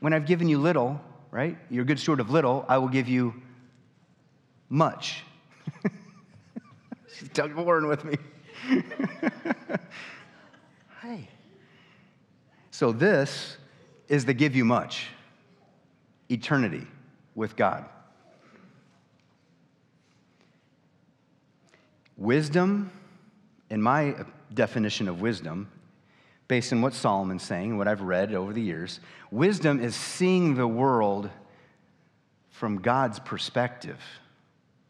When 0.00 0.12
I've 0.12 0.26
given 0.26 0.48
you 0.48 0.58
little, 0.58 1.00
right? 1.30 1.56
You're 1.70 1.82
a 1.82 1.86
good 1.86 1.98
steward 1.98 2.20
of 2.20 2.30
little, 2.30 2.64
I 2.68 2.78
will 2.78 2.88
give 2.88 3.08
you 3.08 3.34
much. 4.68 5.22
She's 7.16 7.28
Doug 7.30 7.54
Warren 7.54 7.86
with 7.86 8.04
me. 8.04 8.16
hey. 11.02 11.28
So 12.70 12.92
this 12.92 13.56
is 14.08 14.24
the 14.24 14.34
give 14.34 14.56
you 14.56 14.64
much 14.64 15.06
eternity 16.30 16.86
with 17.34 17.56
God. 17.56 17.84
Wisdom, 22.16 22.90
in 23.70 23.82
my 23.82 24.14
definition 24.52 25.08
of 25.08 25.20
wisdom, 25.20 25.68
based 26.46 26.72
on 26.72 26.80
what 26.80 26.92
Solomon's 26.92 27.42
saying, 27.42 27.70
and 27.70 27.78
what 27.78 27.88
I've 27.88 28.02
read 28.02 28.34
over 28.34 28.52
the 28.52 28.62
years, 28.62 29.00
wisdom 29.30 29.80
is 29.80 29.96
seeing 29.96 30.54
the 30.54 30.66
world 30.66 31.30
from 32.50 32.78
God's 32.80 33.18
perspective. 33.18 33.98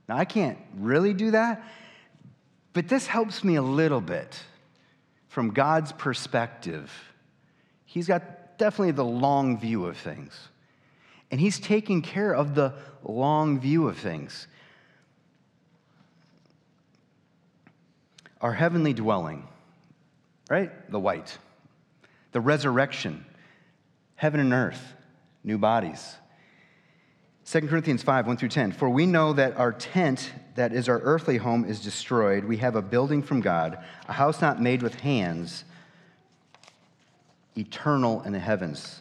Now, 0.09 0.17
I 0.17 0.27
can't 0.27 0.59
really 0.77 1.15
do 1.15 1.31
that, 1.31 1.67
but 2.75 2.89
this 2.89 3.07
helps 3.07 3.43
me 3.43 3.55
a 3.55 3.63
little 3.63 4.03
bit 4.03 4.39
from 5.29 5.51
God's 5.51 5.93
perspective. 5.93 6.93
He's 7.87 8.07
got 8.07 8.59
definitely 8.59 8.93
the 8.93 9.05
long 9.05 9.59
view 9.59 9.87
of 9.87 9.97
things 9.97 10.49
and 11.31 11.41
He's 11.41 11.59
taking 11.59 12.03
care 12.03 12.35
of 12.35 12.55
the 12.55 12.75
long 13.03 13.61
view 13.61 13.89
of 13.89 13.99
things. 13.99 14.47
Our 18.41 18.53
heavenly 18.53 18.93
dwelling, 18.93 19.47
right? 20.51 20.91
The 20.91 21.01
white. 21.01 21.39
The 22.33 22.41
resurrection, 22.41 23.25
heaven 24.17 24.41
and 24.41 24.53
earth, 24.53 24.95
new 25.45 25.57
bodies. 25.57 26.17
2 27.47 27.69
Corinthians 27.69 28.03
5, 28.03 28.27
1 28.27 28.37
through 28.37 28.49
10. 28.49 28.73
For 28.73 28.89
we 28.89 29.07
know 29.07 29.33
that 29.35 29.57
our 29.57 29.73
tent, 29.73 30.33
that 30.55 30.73
is 30.73 30.89
our 30.89 31.01
earthly 31.01 31.37
home, 31.37 31.65
is 31.65 31.81
destroyed. 31.81 32.45
We 32.45 32.57
have 32.59 32.75
a 32.75 32.83
building 32.83 33.23
from 33.23 33.41
God, 33.41 33.79
a 34.09 34.13
house 34.13 34.41
not 34.41 34.63
made 34.63 34.83
with 34.83 34.95
hands, 35.01 35.65
eternal 37.57 38.23
in 38.23 38.33
the 38.33 38.39
heavens. 38.39 39.01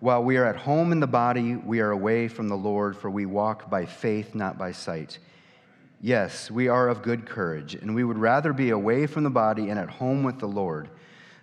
while 0.00 0.22
we 0.22 0.36
are 0.36 0.44
at 0.44 0.56
home 0.56 0.92
in 0.92 1.00
the 1.00 1.06
body, 1.06 1.56
we 1.56 1.80
are 1.80 1.90
away 1.90 2.28
from 2.28 2.48
the 2.48 2.56
Lord, 2.56 2.96
for 2.96 3.10
we 3.10 3.26
walk 3.26 3.70
by 3.70 3.86
faith, 3.86 4.34
not 4.34 4.58
by 4.58 4.72
sight. 4.72 5.18
Yes, 6.00 6.50
we 6.50 6.68
are 6.68 6.88
of 6.88 7.02
good 7.02 7.24
courage, 7.26 7.74
and 7.74 7.94
we 7.94 8.04
would 8.04 8.18
rather 8.18 8.52
be 8.52 8.70
away 8.70 9.06
from 9.06 9.24
the 9.24 9.30
body 9.30 9.70
and 9.70 9.78
at 9.78 9.88
home 9.88 10.22
with 10.22 10.38
the 10.38 10.46
Lord. 10.46 10.90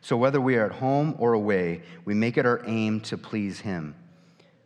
So 0.02 0.18
whether 0.18 0.40
we 0.40 0.56
are 0.56 0.66
at 0.66 0.74
home 0.74 1.16
or 1.18 1.34
away, 1.34 1.82
we 2.06 2.14
make 2.14 2.38
it 2.38 2.46
our 2.46 2.62
aim 2.66 3.02
to 3.02 3.18
please 3.18 3.60
Him. 3.60 3.96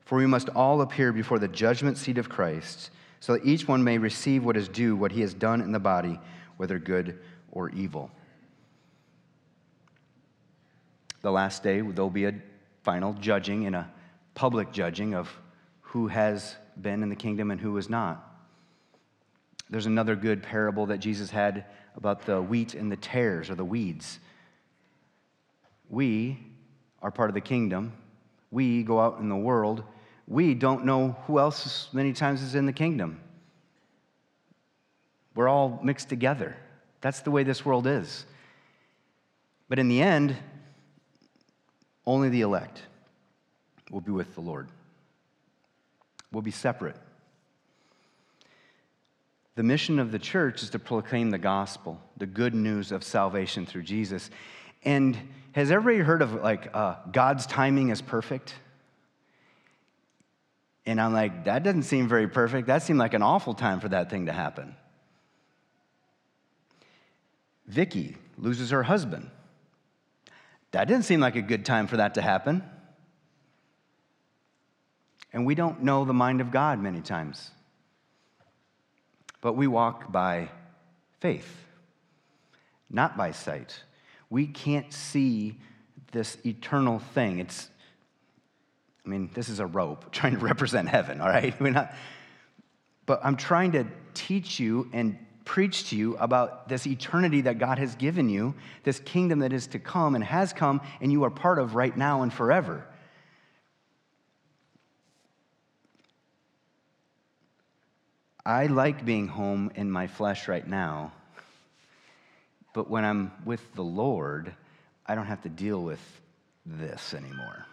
For 0.06 0.18
we 0.18 0.28
must 0.28 0.50
all 0.50 0.82
appear 0.82 1.12
before 1.12 1.40
the 1.40 1.48
judgment 1.48 1.98
seat 1.98 2.18
of 2.18 2.30
Christ, 2.30 2.92
so 3.20 3.34
that 3.34 3.46
each 3.46 3.68
one 3.68 3.84
may 3.84 3.98
receive 3.98 4.46
what 4.46 4.58
is 4.58 4.68
due, 4.68 4.96
what 4.96 5.12
he 5.12 5.22
has 5.22 5.34
done 5.34 5.62
in 5.62 5.72
the 5.72 5.80
body, 5.80 6.20
whether 6.58 6.78
good 6.78 7.20
or 7.52 7.70
evil. 7.70 8.12
The 11.22 11.32
last 11.32 11.64
day, 11.64 11.82
there'll 11.82 12.10
be 12.12 12.26
a 12.26 12.36
final 12.86 13.14
judging 13.14 13.66
and 13.66 13.76
a 13.76 13.92
public 14.36 14.72
judging 14.72 15.16
of 15.16 15.28
who 15.82 16.08
has 16.08 16.56
been 16.80 17.02
in 17.02 17.10
the 17.10 17.16
kingdom 17.16 17.50
and 17.50 17.60
who 17.60 17.76
is 17.78 17.90
not. 17.90 18.32
There's 19.72 19.88
another 19.88 20.16
good 20.16 20.44
parable 20.44 20.86
that 20.86 21.00
Jesus 21.00 21.32
had 21.32 21.66
about 21.96 22.28
the 22.28 22.40
wheat 22.40 22.76
and 22.76 22.92
the 22.92 22.96
tares 22.96 23.50
or 23.50 23.56
the 23.56 23.66
weeds. 23.66 24.20
We 25.90 26.38
are 27.02 27.10
part 27.10 27.32
of 27.32 27.34
the 27.34 27.42
kingdom. 27.42 27.92
We 28.52 28.84
go 28.84 29.00
out 29.00 29.20
in 29.20 29.30
the 29.30 29.36
world. 29.36 29.84
We 30.28 30.54
don't 30.54 30.86
know 30.86 31.18
who 31.26 31.40
else 31.40 31.90
many 31.92 32.14
times 32.14 32.44
is 32.44 32.54
in 32.54 32.68
the 32.68 32.74
kingdom. 32.74 33.20
We're 35.34 35.50
all 35.50 35.80
mixed 35.84 36.10
together. 36.10 36.56
That's 37.02 37.22
the 37.22 37.32
way 37.32 37.44
this 37.44 37.66
world 37.66 37.88
is. 37.88 38.26
But 39.70 39.80
in 39.80 39.88
the 39.88 40.02
end, 40.02 40.38
only 42.06 42.30
the 42.30 42.42
elect 42.42 42.82
will 43.92 44.02
be 44.02 44.12
with 44.12 44.34
the 44.36 44.42
Lord. 44.42 44.68
We'll 46.32 46.42
be 46.42 46.52
separate. 46.52 46.98
The 49.56 49.64
mission 49.64 50.00
of 50.00 50.12
the 50.12 50.20
church 50.20 50.64
is 50.64 50.70
to 50.72 50.80
proclaim 50.80 51.32
the 51.32 51.38
gospel, 51.38 52.00
the 52.18 52.26
good 52.26 52.54
news 52.54 52.92
of 52.92 53.04
salvation 53.04 53.66
through 53.66 53.84
Jesus. 53.84 54.30
And 54.84 55.18
has 55.54 55.72
everybody 55.72 56.04
heard 56.04 56.22
of 56.22 56.34
like 56.34 56.70
uh, 56.74 56.96
God's 57.12 57.46
timing 57.46 57.90
is 57.90 58.02
perfect? 58.02 58.54
And 60.86 61.00
I'm 61.00 61.14
like, 61.14 61.46
that 61.46 61.64
doesn't 61.64 61.84
seem 61.84 62.08
very 62.08 62.28
perfect. 62.28 62.68
That 62.68 62.84
seemed 62.84 63.00
like 63.00 63.14
an 63.14 63.24
awful 63.24 63.54
time 63.54 63.80
for 63.80 63.90
that 63.90 64.10
thing 64.10 64.28
to 64.28 64.34
happen. 64.34 64.76
Vicky 67.66 68.18
loses 68.38 68.70
her 68.72 68.84
husband. 68.84 69.32
That 70.76 70.90
didn't 70.90 71.06
seem 71.06 71.22
like 71.22 71.38
a 71.38 71.42
good 71.42 71.64
time 71.64 71.88
for 71.88 71.96
that 71.96 72.16
to 72.16 72.22
happen. 72.22 72.62
And 75.32 75.46
we 75.46 75.56
don't 75.56 75.84
know 75.84 76.04
the 76.04 76.14
mind 76.14 76.42
of 76.42 76.52
God 76.52 76.82
many 76.82 77.00
times. 77.00 77.52
But 79.40 79.54
we 79.54 79.68
walk 79.68 80.12
by 80.12 80.50
faith, 81.22 81.48
not 82.90 83.16
by 83.16 83.32
sight. 83.32 83.84
We 84.30 84.48
can't 84.48 84.92
see 84.92 85.62
this 86.12 86.38
eternal 86.46 87.00
thing. 87.00 87.40
It's, 87.40 87.70
I 89.06 89.08
mean, 89.08 89.30
this 89.34 89.48
is 89.48 89.62
a 89.62 89.66
rope 89.66 90.12
trying 90.12 90.34
to 90.34 90.40
represent 90.46 90.90
heaven, 90.90 91.22
all 91.22 91.30
right? 91.30 91.58
We're 91.58 91.72
not, 91.72 91.96
but 93.06 93.22
I'm 93.24 93.38
trying 93.38 93.72
to 93.72 93.86
teach 94.14 94.60
you 94.60 94.90
and 94.92 95.25
preach 95.46 95.90
to 95.90 95.96
you 95.96 96.18
about 96.18 96.68
this 96.68 96.86
eternity 96.86 97.42
that 97.42 97.60
God 97.60 97.78
has 97.78 97.96
given 97.96 98.30
you, 98.30 98.56
this 98.84 99.00
kingdom 99.00 99.40
that 99.40 99.54
is 99.54 99.68
to 99.68 99.80
come 99.80 100.16
and 100.16 100.24
has 100.24 100.52
come, 100.52 100.82
and 101.00 101.12
you 101.12 101.24
are 101.24 101.30
part 101.30 101.60
of 101.60 101.76
right 101.76 101.96
now 101.96 102.24
and 102.24 102.34
forever. 102.34 102.86
I 108.46 108.68
like 108.68 109.06
being 109.06 109.28
home 109.28 109.72
in 109.76 109.90
my 109.90 110.08
flesh 110.08 110.48
right 110.48 110.68
now, 110.68 111.14
but 112.74 112.90
when 112.90 113.06
I'm 113.06 113.32
with 113.46 113.74
the 113.74 113.84
Lord, 113.84 114.54
I 115.06 115.16
don't 115.16 115.26
have 115.28 115.42
to 115.44 115.50
deal 115.50 115.82
with 115.82 116.02
this 116.66 117.14
anymore 117.14 117.66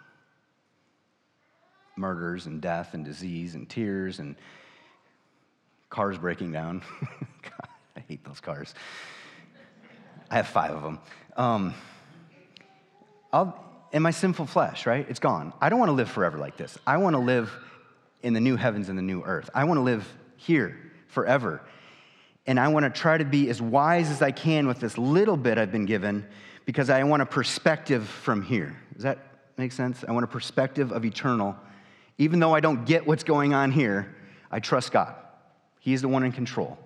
murders 1.96 2.46
and 2.46 2.60
death 2.60 2.94
and 2.94 3.04
disease 3.04 3.54
and 3.54 3.68
tears 3.68 4.18
and 4.18 4.36
cars 5.92 6.16
breaking 6.16 6.50
down. 6.50 6.82
God, 7.42 7.68
I 7.96 8.00
hate 8.08 8.24
those 8.24 8.40
cars. 8.40 8.74
I 10.30 10.36
have 10.36 10.48
five 10.48 10.70
of 10.70 10.82
them. 10.82 10.98
Um, 11.36 11.74
I'll, 13.30 13.62
in 13.92 14.02
my 14.02 14.10
sinful 14.10 14.46
flesh, 14.46 14.86
right? 14.86 15.06
It's 15.08 15.20
gone. 15.20 15.52
I 15.60 15.68
don't 15.68 15.78
want 15.78 15.90
to 15.90 15.94
live 15.94 16.10
forever 16.10 16.38
like 16.38 16.56
this. 16.56 16.78
I 16.86 16.96
want 16.96 17.14
to 17.14 17.20
live 17.20 17.52
in 18.22 18.32
the 18.32 18.40
new 18.40 18.56
heavens 18.56 18.88
and 18.88 18.96
the 18.96 19.02
new 19.02 19.22
earth. 19.22 19.50
I 19.54 19.64
want 19.64 19.76
to 19.76 19.82
live 19.82 20.08
here 20.36 20.76
forever. 21.08 21.60
And 22.46 22.58
I 22.58 22.68
want 22.68 22.84
to 22.84 23.00
try 23.00 23.18
to 23.18 23.24
be 23.24 23.50
as 23.50 23.60
wise 23.60 24.08
as 24.08 24.22
I 24.22 24.30
can 24.30 24.66
with 24.66 24.80
this 24.80 24.96
little 24.96 25.36
bit 25.36 25.58
I've 25.58 25.70
been 25.70 25.86
given 25.86 26.26
because 26.64 26.88
I 26.88 27.04
want 27.04 27.20
a 27.20 27.26
perspective 27.26 28.08
from 28.08 28.40
here. 28.40 28.74
Does 28.94 29.02
that 29.02 29.18
make 29.58 29.72
sense? 29.72 30.04
I 30.08 30.12
want 30.12 30.24
a 30.24 30.28
perspective 30.28 30.90
of 30.90 31.04
eternal. 31.04 31.54
Even 32.16 32.40
though 32.40 32.54
I 32.54 32.60
don't 32.60 32.86
get 32.86 33.06
what's 33.06 33.24
going 33.24 33.52
on 33.52 33.72
here, 33.72 34.16
I 34.50 34.58
trust 34.58 34.90
God. 34.90 35.16
He's 35.82 36.00
the 36.00 36.06
one 36.06 36.22
in 36.22 36.30
control. 36.30 36.78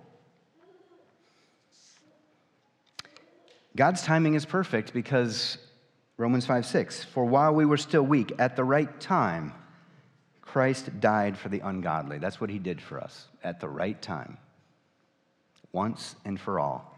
God's 3.75 4.01
timing 4.01 4.33
is 4.33 4.43
perfect 4.43 4.91
because 4.91 5.59
Romans 6.17 6.47
5 6.47 6.65
6, 6.65 7.03
for 7.03 7.23
while 7.23 7.53
we 7.53 7.63
were 7.63 7.77
still 7.77 8.01
weak, 8.01 8.33
at 8.39 8.55
the 8.55 8.63
right 8.63 8.99
time, 8.99 9.53
Christ 10.41 10.99
died 10.99 11.37
for 11.37 11.49
the 11.49 11.59
ungodly. 11.59 12.17
That's 12.17 12.41
what 12.41 12.49
he 12.49 12.57
did 12.57 12.81
for 12.81 12.99
us 12.99 13.27
at 13.43 13.59
the 13.59 13.69
right 13.69 14.01
time, 14.01 14.39
once 15.71 16.15
and 16.25 16.39
for 16.39 16.59
all. 16.59 16.97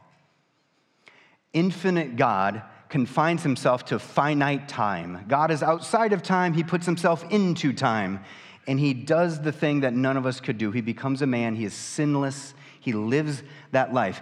Infinite 1.51 2.15
God 2.15 2.63
confines 2.87 3.43
himself 3.43 3.83
to 3.85 3.99
finite 3.99 4.69
time. 4.69 5.25
God 5.27 5.51
is 5.51 5.61
outside 5.61 6.13
of 6.13 6.23
time, 6.23 6.53
he 6.53 6.63
puts 6.63 6.85
himself 6.85 7.29
into 7.29 7.73
time, 7.73 8.23
and 8.69 8.79
he 8.79 8.93
does 8.93 9.41
the 9.41 9.51
thing 9.51 9.79
that 9.79 9.95
none 9.95 10.15
of 10.15 10.27
us 10.27 10.39
could 10.39 10.59
do. 10.59 10.69
He 10.69 10.81
becomes 10.81 11.23
a 11.23 11.25
man, 11.25 11.55
he 11.55 11.65
is 11.65 11.73
sinless, 11.73 12.53
he 12.79 12.93
lives 12.93 13.41
that 13.71 13.95
life. 13.95 14.21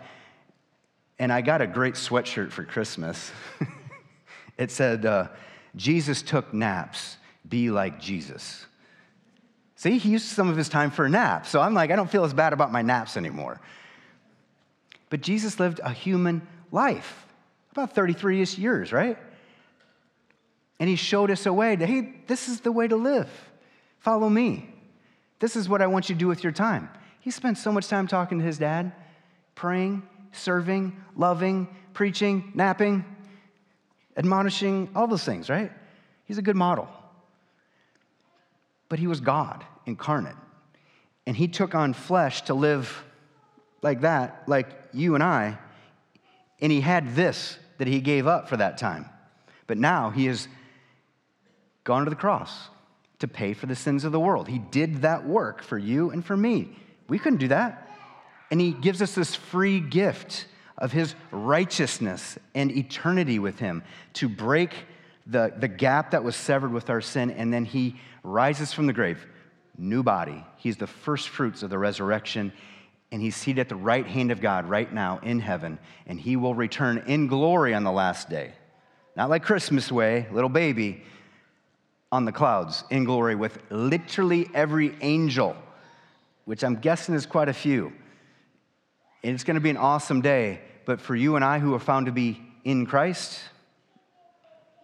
And 1.20 1.34
I 1.34 1.42
got 1.42 1.62
a 1.62 1.68
great 1.68 1.96
sweatshirt 1.96 2.52
for 2.52 2.64
Christmas. 2.64 3.30
it 4.58 4.72
said, 4.72 5.06
uh, 5.06 5.28
Jesus 5.76 6.22
took 6.22 6.54
naps, 6.54 7.18
be 7.50 7.72
like 7.72 8.00
Jesus. 8.00 8.66
See, 9.76 9.98
he 9.98 10.12
used 10.12 10.28
some 10.28 10.48
of 10.48 10.56
his 10.56 10.70
time 10.70 10.92
for 10.92 11.04
a 11.04 11.10
nap. 11.10 11.46
So 11.46 11.60
I'm 11.60 11.74
like, 11.74 11.92
I 11.92 11.98
don't 11.98 12.10
feel 12.10 12.24
as 12.24 12.34
bad 12.34 12.54
about 12.54 12.72
my 12.72 12.82
naps 12.82 13.18
anymore. 13.18 13.60
But 15.10 15.20
Jesus 15.20 15.60
lived 15.60 15.82
a 15.84 15.92
human 15.92 16.48
life, 16.72 17.26
about 17.74 17.94
33 17.94 18.46
years, 18.56 18.94
right? 18.94 19.18
And 20.80 20.88
he 20.90 20.96
showed 20.96 21.32
us 21.32 21.46
a 21.46 21.52
way 21.52 21.76
to, 21.76 21.86
hey, 21.86 22.14
this 22.28 22.48
is 22.48 22.62
the 22.62 22.72
way 22.72 22.88
to 22.88 22.96
live. 22.96 23.30
Follow 24.00 24.30
me. 24.30 24.70
This 25.40 25.56
is 25.56 25.70
what 25.70 25.82
I 25.82 25.88
want 25.88 26.10
you 26.10 26.16
to 26.16 26.20
do 26.20 26.28
with 26.28 26.44
your 26.44 26.54
time. 26.54 26.90
He 27.20 27.32
spent 27.32 27.58
so 27.58 27.72
much 27.72 27.88
time 27.88 28.08
talking 28.08 28.40
to 28.40 28.46
his 28.46 28.58
dad, 28.58 28.92
praying, 29.56 30.04
serving, 30.32 30.96
loving, 31.16 31.68
preaching, 31.94 32.52
napping, 32.56 33.04
admonishing, 34.16 34.90
all 34.96 35.08
those 35.08 35.24
things, 35.24 35.50
right? 35.50 35.72
He's 36.26 36.38
a 36.38 36.42
good 36.42 36.56
model. 36.56 36.88
But 38.90 39.00
he 39.00 39.08
was 39.08 39.20
God 39.20 39.66
incarnate. 39.86 40.36
And 41.26 41.36
he 41.36 41.48
took 41.48 41.76
on 41.76 41.94
flesh 41.94 42.44
to 42.44 42.54
live 42.54 43.04
like 43.82 44.02
that, 44.02 44.44
like 44.48 44.68
you 44.94 45.16
and 45.16 45.24
I. 45.24 45.58
And 46.62 46.72
he 46.72 46.82
had 46.82 47.16
this 47.16 47.58
that 47.78 47.88
he 47.88 48.00
gave 48.00 48.26
up 48.26 48.50
for 48.50 48.58
that 48.58 48.78
time. 48.78 49.06
But 49.68 49.78
now 49.78 50.10
he 50.10 50.26
has 50.28 50.48
gone 51.84 52.06
to 52.06 52.10
the 52.10 52.16
cross 52.16 52.70
to 53.20 53.28
pay 53.28 53.54
for 53.54 53.66
the 53.66 53.76
sins 53.76 54.04
of 54.04 54.12
the 54.12 54.20
world. 54.20 54.48
He 54.48 54.60
did 54.60 55.02
that 55.02 55.26
work 55.26 55.64
for 55.64 55.78
you 55.78 56.12
and 56.12 56.24
for 56.24 56.38
me. 56.38 56.70
We 57.08 57.20
couldn't 57.20 57.40
do 57.40 57.48
that. 57.50 57.90
And 58.52 58.62
he 58.62 58.72
gives 58.72 59.02
us 59.02 59.16
this 59.16 59.36
free 59.36 59.80
gift 59.80 60.46
of 60.78 60.92
his 60.92 61.16
righteousness 61.32 62.38
and 62.54 62.72
eternity 62.72 63.40
with 63.40 63.60
him 63.60 63.84
to 64.14 64.30
break 64.30 64.72
the, 65.26 65.54
the 65.58 65.68
gap 65.68 66.12
that 66.12 66.24
was 66.24 66.36
severed 66.36 66.72
with 66.72 66.90
our 66.90 67.02
sin. 67.02 67.32
And 67.32 67.52
then 67.52 67.66
he 67.66 67.96
rises 68.24 68.72
from 68.72 68.86
the 68.86 68.94
grave, 68.94 69.26
new 69.78 70.04
body. 70.04 70.46
He's 70.58 70.78
the 70.78 70.88
first 70.88 71.30
fruits 71.30 71.64
of 71.64 71.70
the 71.70 71.78
resurrection. 71.78 72.54
And 73.12 73.22
he's 73.22 73.36
seated 73.36 73.62
at 73.62 73.70
the 73.70 73.76
right 73.76 74.06
hand 74.06 74.32
of 74.32 74.42
God 74.42 74.70
right 74.70 74.92
now 74.92 75.20
in 75.24 75.40
heaven. 75.40 75.80
And 76.06 76.20
he 76.20 76.36
will 76.36 76.54
return 76.54 77.04
in 77.08 77.28
glory 77.28 77.74
on 77.74 77.84
the 77.84 77.92
last 77.92 78.30
day. 78.30 78.54
Not 79.16 79.30
like 79.30 79.44
Christmas 79.44 79.92
way, 79.92 80.28
little 80.32 80.50
baby 80.50 81.04
on 82.12 82.26
the 82.26 82.32
clouds 82.32 82.84
in 82.90 83.04
glory 83.04 83.36
with 83.36 83.60
literally 83.70 84.50
every 84.54 84.96
angel, 85.02 85.56
which 86.46 86.64
I'm 86.64 86.76
guessing 86.76 87.16
is 87.16 87.26
quite 87.26 87.50
a 87.50 87.54
few. 87.54 87.92
And 89.24 89.34
it's 89.34 89.44
going 89.44 89.56
to 89.56 89.62
be 89.62 89.70
an 89.70 89.78
awesome 89.78 90.22
day. 90.22 90.62
But 90.86 91.02
for 91.02 91.16
you 91.16 91.36
and 91.36 91.44
I 91.44 91.60
who 91.60 91.74
are 91.74 91.80
found 91.80 92.06
to 92.06 92.12
be 92.12 92.42
in 92.64 92.86
Christ, 92.86 93.42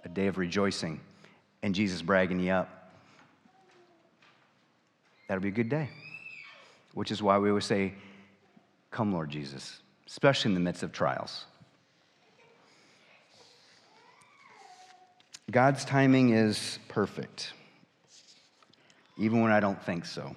a 0.03 0.09
day 0.09 0.27
of 0.27 0.37
rejoicing 0.37 0.99
and 1.61 1.73
Jesus 1.73 2.01
bragging 2.01 2.39
you 2.39 2.51
up. 2.51 2.91
That'll 5.27 5.41
be 5.41 5.47
a 5.47 5.51
good 5.51 5.69
day. 5.69 5.89
Which 6.93 7.09
is 7.09 7.23
why 7.23 7.37
we 7.37 7.49
always 7.49 7.65
say, 7.65 7.93
Come, 8.91 9.11
Lord 9.11 9.31
Jesus, 9.31 9.79
especially 10.05 10.49
in 10.49 10.55
the 10.55 10.59
midst 10.59 10.83
of 10.83 10.91
trials. 10.91 11.45
God's 15.51 15.83
timing 15.83 16.29
is 16.29 16.79
perfect, 16.87 17.53
even 19.17 19.41
when 19.41 19.51
I 19.51 19.59
don't 19.59 19.81
think 19.83 20.05
so. 20.05 20.35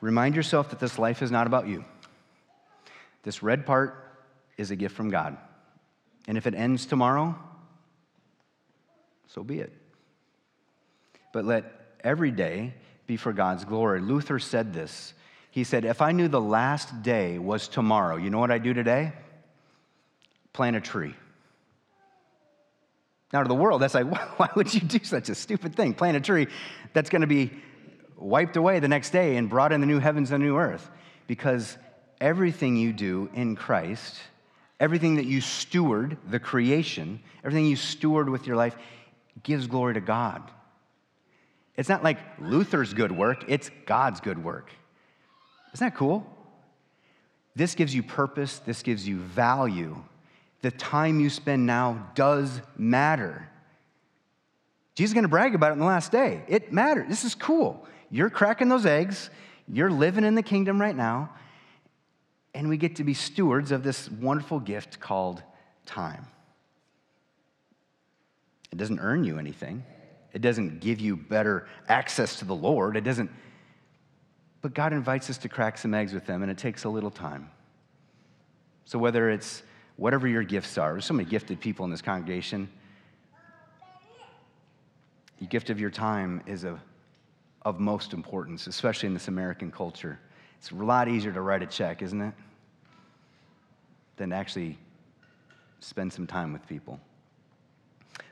Remind 0.00 0.36
yourself 0.36 0.70
that 0.70 0.78
this 0.78 0.98
life 0.98 1.22
is 1.22 1.30
not 1.30 1.46
about 1.46 1.66
you. 1.66 1.84
This 3.22 3.42
red 3.42 3.66
part 3.66 4.18
is 4.56 4.70
a 4.70 4.76
gift 4.76 4.94
from 4.94 5.10
God. 5.10 5.36
And 6.28 6.38
if 6.38 6.46
it 6.46 6.54
ends 6.54 6.86
tomorrow, 6.86 7.34
so 9.28 9.42
be 9.42 9.60
it. 9.60 9.72
But 11.32 11.44
let 11.44 11.64
every 12.04 12.30
day 12.30 12.74
be 13.06 13.16
for 13.16 13.32
God's 13.32 13.64
glory. 13.64 14.00
Luther 14.00 14.38
said 14.38 14.72
this. 14.72 15.14
He 15.50 15.64
said, 15.64 15.84
If 15.84 16.00
I 16.00 16.12
knew 16.12 16.28
the 16.28 16.40
last 16.40 17.02
day 17.02 17.38
was 17.38 17.66
tomorrow, 17.66 18.16
you 18.16 18.30
know 18.30 18.38
what 18.38 18.50
I 18.50 18.58
do 18.58 18.72
today? 18.72 19.12
Plant 20.52 20.76
a 20.76 20.80
tree. 20.80 21.14
Now, 23.32 23.42
to 23.42 23.48
the 23.48 23.54
world, 23.54 23.82
that's 23.82 23.94
like, 23.94 24.06
why 24.38 24.48
would 24.54 24.72
you 24.72 24.80
do 24.80 25.02
such 25.02 25.28
a 25.28 25.34
stupid 25.34 25.74
thing? 25.74 25.94
Plant 25.94 26.16
a 26.16 26.20
tree 26.20 26.46
that's 26.92 27.10
going 27.10 27.22
to 27.22 27.26
be 27.26 27.50
wiped 28.16 28.56
away 28.56 28.78
the 28.80 28.88
next 28.88 29.10
day 29.10 29.36
and 29.36 29.50
brought 29.50 29.72
in 29.72 29.80
the 29.80 29.86
new 29.86 29.98
heavens 29.98 30.30
and 30.30 30.42
the 30.42 30.46
new 30.46 30.56
earth. 30.56 30.88
Because 31.26 31.76
everything 32.20 32.76
you 32.76 32.92
do 32.92 33.28
in 33.34 33.56
Christ, 33.56 34.16
everything 34.78 35.16
that 35.16 35.26
you 35.26 35.40
steward, 35.40 36.16
the 36.28 36.38
creation, 36.38 37.20
everything 37.42 37.66
you 37.66 37.76
steward 37.76 38.28
with 38.28 38.46
your 38.46 38.56
life, 38.56 38.76
gives 39.42 39.66
glory 39.66 39.94
to 39.94 40.00
God. 40.00 40.42
It's 41.76 41.88
not 41.88 42.04
like 42.04 42.18
Luther's 42.40 42.94
good 42.94 43.10
work, 43.10 43.44
it's 43.48 43.70
God's 43.86 44.20
good 44.20 44.42
work. 44.42 44.70
Isn't 45.72 45.86
that 45.86 45.96
cool? 45.96 46.24
This 47.56 47.74
gives 47.74 47.94
you 47.94 48.02
purpose, 48.02 48.58
this 48.60 48.82
gives 48.82 49.06
you 49.06 49.18
value. 49.18 50.02
The 50.64 50.70
time 50.70 51.20
you 51.20 51.28
spend 51.28 51.66
now 51.66 52.08
does 52.14 52.62
matter. 52.78 53.50
Jesus 54.94 55.10
is 55.10 55.14
going 55.14 55.24
to 55.24 55.28
brag 55.28 55.54
about 55.54 55.72
it 55.72 55.72
in 55.74 55.78
the 55.78 55.84
last 55.84 56.10
day. 56.10 56.42
It 56.48 56.72
matters. 56.72 57.06
This 57.06 57.22
is 57.22 57.34
cool. 57.34 57.86
You're 58.10 58.30
cracking 58.30 58.70
those 58.70 58.86
eggs. 58.86 59.28
You're 59.68 59.90
living 59.90 60.24
in 60.24 60.36
the 60.36 60.42
kingdom 60.42 60.80
right 60.80 60.96
now. 60.96 61.34
And 62.54 62.70
we 62.70 62.78
get 62.78 62.96
to 62.96 63.04
be 63.04 63.12
stewards 63.12 63.72
of 63.72 63.82
this 63.82 64.10
wonderful 64.10 64.58
gift 64.58 65.00
called 65.00 65.42
time. 65.84 66.26
It 68.72 68.78
doesn't 68.78 69.00
earn 69.00 69.22
you 69.24 69.38
anything, 69.38 69.84
it 70.32 70.40
doesn't 70.40 70.80
give 70.80 70.98
you 70.98 71.14
better 71.14 71.68
access 71.90 72.36
to 72.36 72.46
the 72.46 72.54
Lord. 72.54 72.96
It 72.96 73.04
doesn't. 73.04 73.30
But 74.62 74.72
God 74.72 74.94
invites 74.94 75.28
us 75.28 75.36
to 75.36 75.48
crack 75.50 75.76
some 75.76 75.92
eggs 75.92 76.14
with 76.14 76.24
them, 76.24 76.40
and 76.40 76.50
it 76.50 76.56
takes 76.56 76.84
a 76.84 76.88
little 76.88 77.10
time. 77.10 77.50
So, 78.86 78.98
whether 78.98 79.28
it's 79.28 79.62
whatever 79.96 80.26
your 80.26 80.42
gifts 80.42 80.78
are, 80.78 80.92
there's 80.92 81.04
so 81.04 81.14
many 81.14 81.28
gifted 81.28 81.60
people 81.60 81.84
in 81.84 81.90
this 81.90 82.02
congregation. 82.02 82.68
The 85.40 85.46
gift 85.46 85.70
of 85.70 85.80
your 85.80 85.90
time 85.90 86.42
is 86.46 86.64
a 86.64 86.80
of 87.64 87.80
most 87.80 88.12
importance, 88.12 88.66
especially 88.66 89.06
in 89.06 89.14
this 89.14 89.28
American 89.28 89.70
culture. 89.70 90.18
It's 90.58 90.70
a 90.70 90.74
lot 90.74 91.08
easier 91.08 91.32
to 91.32 91.40
write 91.40 91.62
a 91.62 91.66
check, 91.66 92.02
isn't 92.02 92.20
it? 92.20 92.34
Than 94.16 94.30
to 94.30 94.36
actually 94.36 94.78
spend 95.80 96.12
some 96.12 96.26
time 96.26 96.52
with 96.52 96.66
people. 96.68 97.00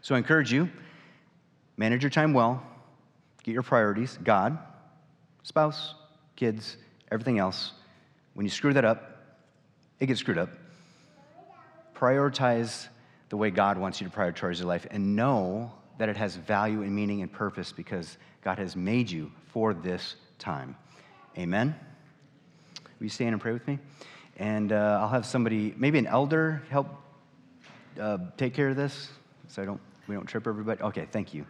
So 0.01 0.15
I 0.15 0.19
encourage 0.19 0.53
you 0.53 0.69
manage 1.77 2.03
your 2.03 2.11
time 2.11 2.33
well, 2.33 2.63
get 3.43 3.53
your 3.53 3.63
priorities 3.63 4.19
God, 4.23 4.59
spouse, 5.43 5.95
kids, 6.37 6.77
everything 7.11 7.39
else. 7.39 7.73
When 8.35 8.47
you 8.47 8.51
screw 8.51 8.73
that 8.75 8.85
up, 8.85 9.19
it 9.99 10.07
gets 10.07 10.21
screwed 10.21 10.39
up. 10.39 10.51
Prioritize 11.95 12.89
the 13.29 13.37
way 13.37 13.51
God 13.51 13.79
wants 13.79 14.01
you 14.01 14.09
to 14.09 14.15
prioritize 14.15 14.59
your 14.59 14.67
life 14.67 14.87
and 14.91 15.17
know 15.17 15.73
that 15.99 16.09
it 16.09 16.17
has 16.17 16.37
value 16.37 16.83
and 16.83 16.95
meaning 16.95 17.23
and 17.23 17.33
purpose 17.33 17.73
because 17.73 18.19
God 18.43 18.59
has 18.59 18.77
made 18.77 19.11
you 19.11 19.31
for 19.49 19.73
this 19.73 20.17
time. 20.39 20.77
Amen? 21.39 21.75
Will 22.99 23.05
you 23.05 23.09
stand 23.09 23.33
and 23.33 23.41
pray 23.41 23.53
with 23.53 23.67
me? 23.67 23.79
And 24.37 24.73
uh, 24.73 24.99
I'll 25.01 25.09
have 25.09 25.27
somebody, 25.27 25.75
maybe 25.77 25.99
an 25.99 26.07
elder, 26.07 26.63
help 26.71 26.89
uh, 28.01 28.19
take 28.37 28.55
care 28.55 28.69
of 28.69 28.77
this 28.77 29.11
so 29.49 29.63
I 29.63 29.65
don't, 29.65 29.81
we 30.09 30.15
don't 30.15 30.27
trip 30.27 30.47
everybody. 30.47 30.83
Okay, 30.83 31.07
thank 31.11 31.35
you. 31.35 31.47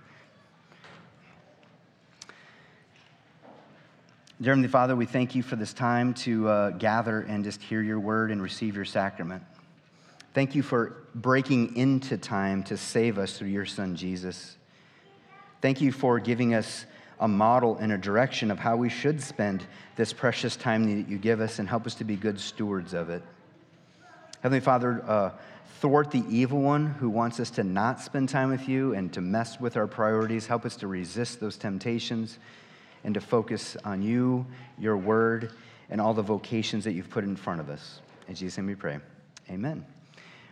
Dear 4.40 4.52
Heavenly 4.52 4.68
Father, 4.68 4.96
we 4.96 5.06
thank 5.06 5.36
you 5.36 5.42
for 5.42 5.54
this 5.54 5.72
time 5.72 6.14
to 6.14 6.48
uh, 6.48 6.70
gather 6.70 7.20
and 7.20 7.44
just 7.44 7.62
hear 7.62 7.80
your 7.80 8.00
word 8.00 8.32
and 8.32 8.42
receive 8.42 8.74
your 8.74 8.84
sacrament. 8.84 9.42
Thank 10.34 10.54
you 10.54 10.62
for 10.62 10.96
breaking 11.14 11.76
into 11.76 12.16
time 12.16 12.62
to 12.64 12.76
save 12.76 13.18
us 13.18 13.36
through 13.36 13.48
your 13.48 13.66
Son, 13.66 13.96
Jesus. 13.96 14.56
Thank 15.60 15.80
you 15.80 15.92
for 15.92 16.18
giving 16.18 16.54
us 16.54 16.86
a 17.20 17.28
model 17.28 17.76
and 17.76 17.92
a 17.92 17.98
direction 17.98 18.50
of 18.50 18.58
how 18.58 18.76
we 18.76 18.88
should 18.88 19.20
spend 19.22 19.64
this 19.94 20.12
precious 20.12 20.56
time 20.56 20.84
that 20.84 21.08
you 21.08 21.18
give 21.18 21.40
us 21.40 21.58
and 21.58 21.68
help 21.68 21.86
us 21.86 21.94
to 21.96 22.04
be 22.04 22.16
good 22.16 22.40
stewards 22.40 22.94
of 22.94 23.10
it. 23.10 23.22
Heavenly 24.42 24.60
Father, 24.60 25.04
uh, 25.06 25.30
thwart 25.80 26.10
the 26.10 26.24
evil 26.28 26.60
one 26.60 26.86
who 26.86 27.10
wants 27.10 27.38
us 27.38 27.50
to 27.50 27.62
not 27.62 28.00
spend 28.00 28.28
time 28.28 28.50
with 28.50 28.68
you 28.68 28.94
and 28.94 29.12
to 29.12 29.20
mess 29.20 29.60
with 29.60 29.76
our 29.76 29.86
priorities. 29.86 30.46
Help 30.46 30.64
us 30.64 30.76
to 30.76 30.86
resist 30.86 31.40
those 31.40 31.56
temptations 31.56 32.38
and 33.04 33.14
to 33.14 33.20
focus 33.20 33.76
on 33.84 34.00
you, 34.02 34.46
your 34.78 34.96
word, 34.96 35.52
and 35.90 36.00
all 36.00 36.14
the 36.14 36.22
vocations 36.22 36.84
that 36.84 36.92
you've 36.92 37.10
put 37.10 37.22
in 37.22 37.36
front 37.36 37.60
of 37.60 37.68
us. 37.68 38.00
In 38.28 38.34
Jesus' 38.34 38.56
name 38.56 38.66
we 38.66 38.74
pray. 38.74 38.98
Amen. 39.50 39.84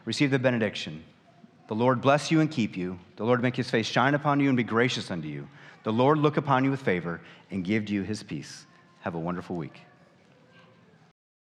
Receive 0.05 0.31
the 0.31 0.39
benediction. 0.39 1.05
The 1.69 1.75
Lord 1.75 2.01
bless 2.01 2.31
you 2.31 2.41
and 2.41 2.51
keep 2.51 2.77
you. 2.77 2.99
The 3.17 3.25
Lord 3.25 3.43
make 3.43 3.55
his 3.55 3.71
face 3.71 3.87
shine 3.87 4.15
upon 4.15 4.41
you 4.41 4.49
and 4.49 4.57
be 4.57 4.65
gracious 4.65 5.11
unto 5.11 5.29
you. 5.29 5.49
The 5.83 5.93
Lord 5.93 6.19
look 6.19 6.37
upon 6.37 6.65
you 6.65 6.71
with 6.71 6.83
favor 6.83 7.21
and 7.51 7.65
give 7.65 7.89
you 7.89 8.03
his 8.03 8.23
peace. 8.23 8.67
Have 9.01 9.15
a 9.15 9.19
wonderful 9.19 9.57
week. 9.57 9.81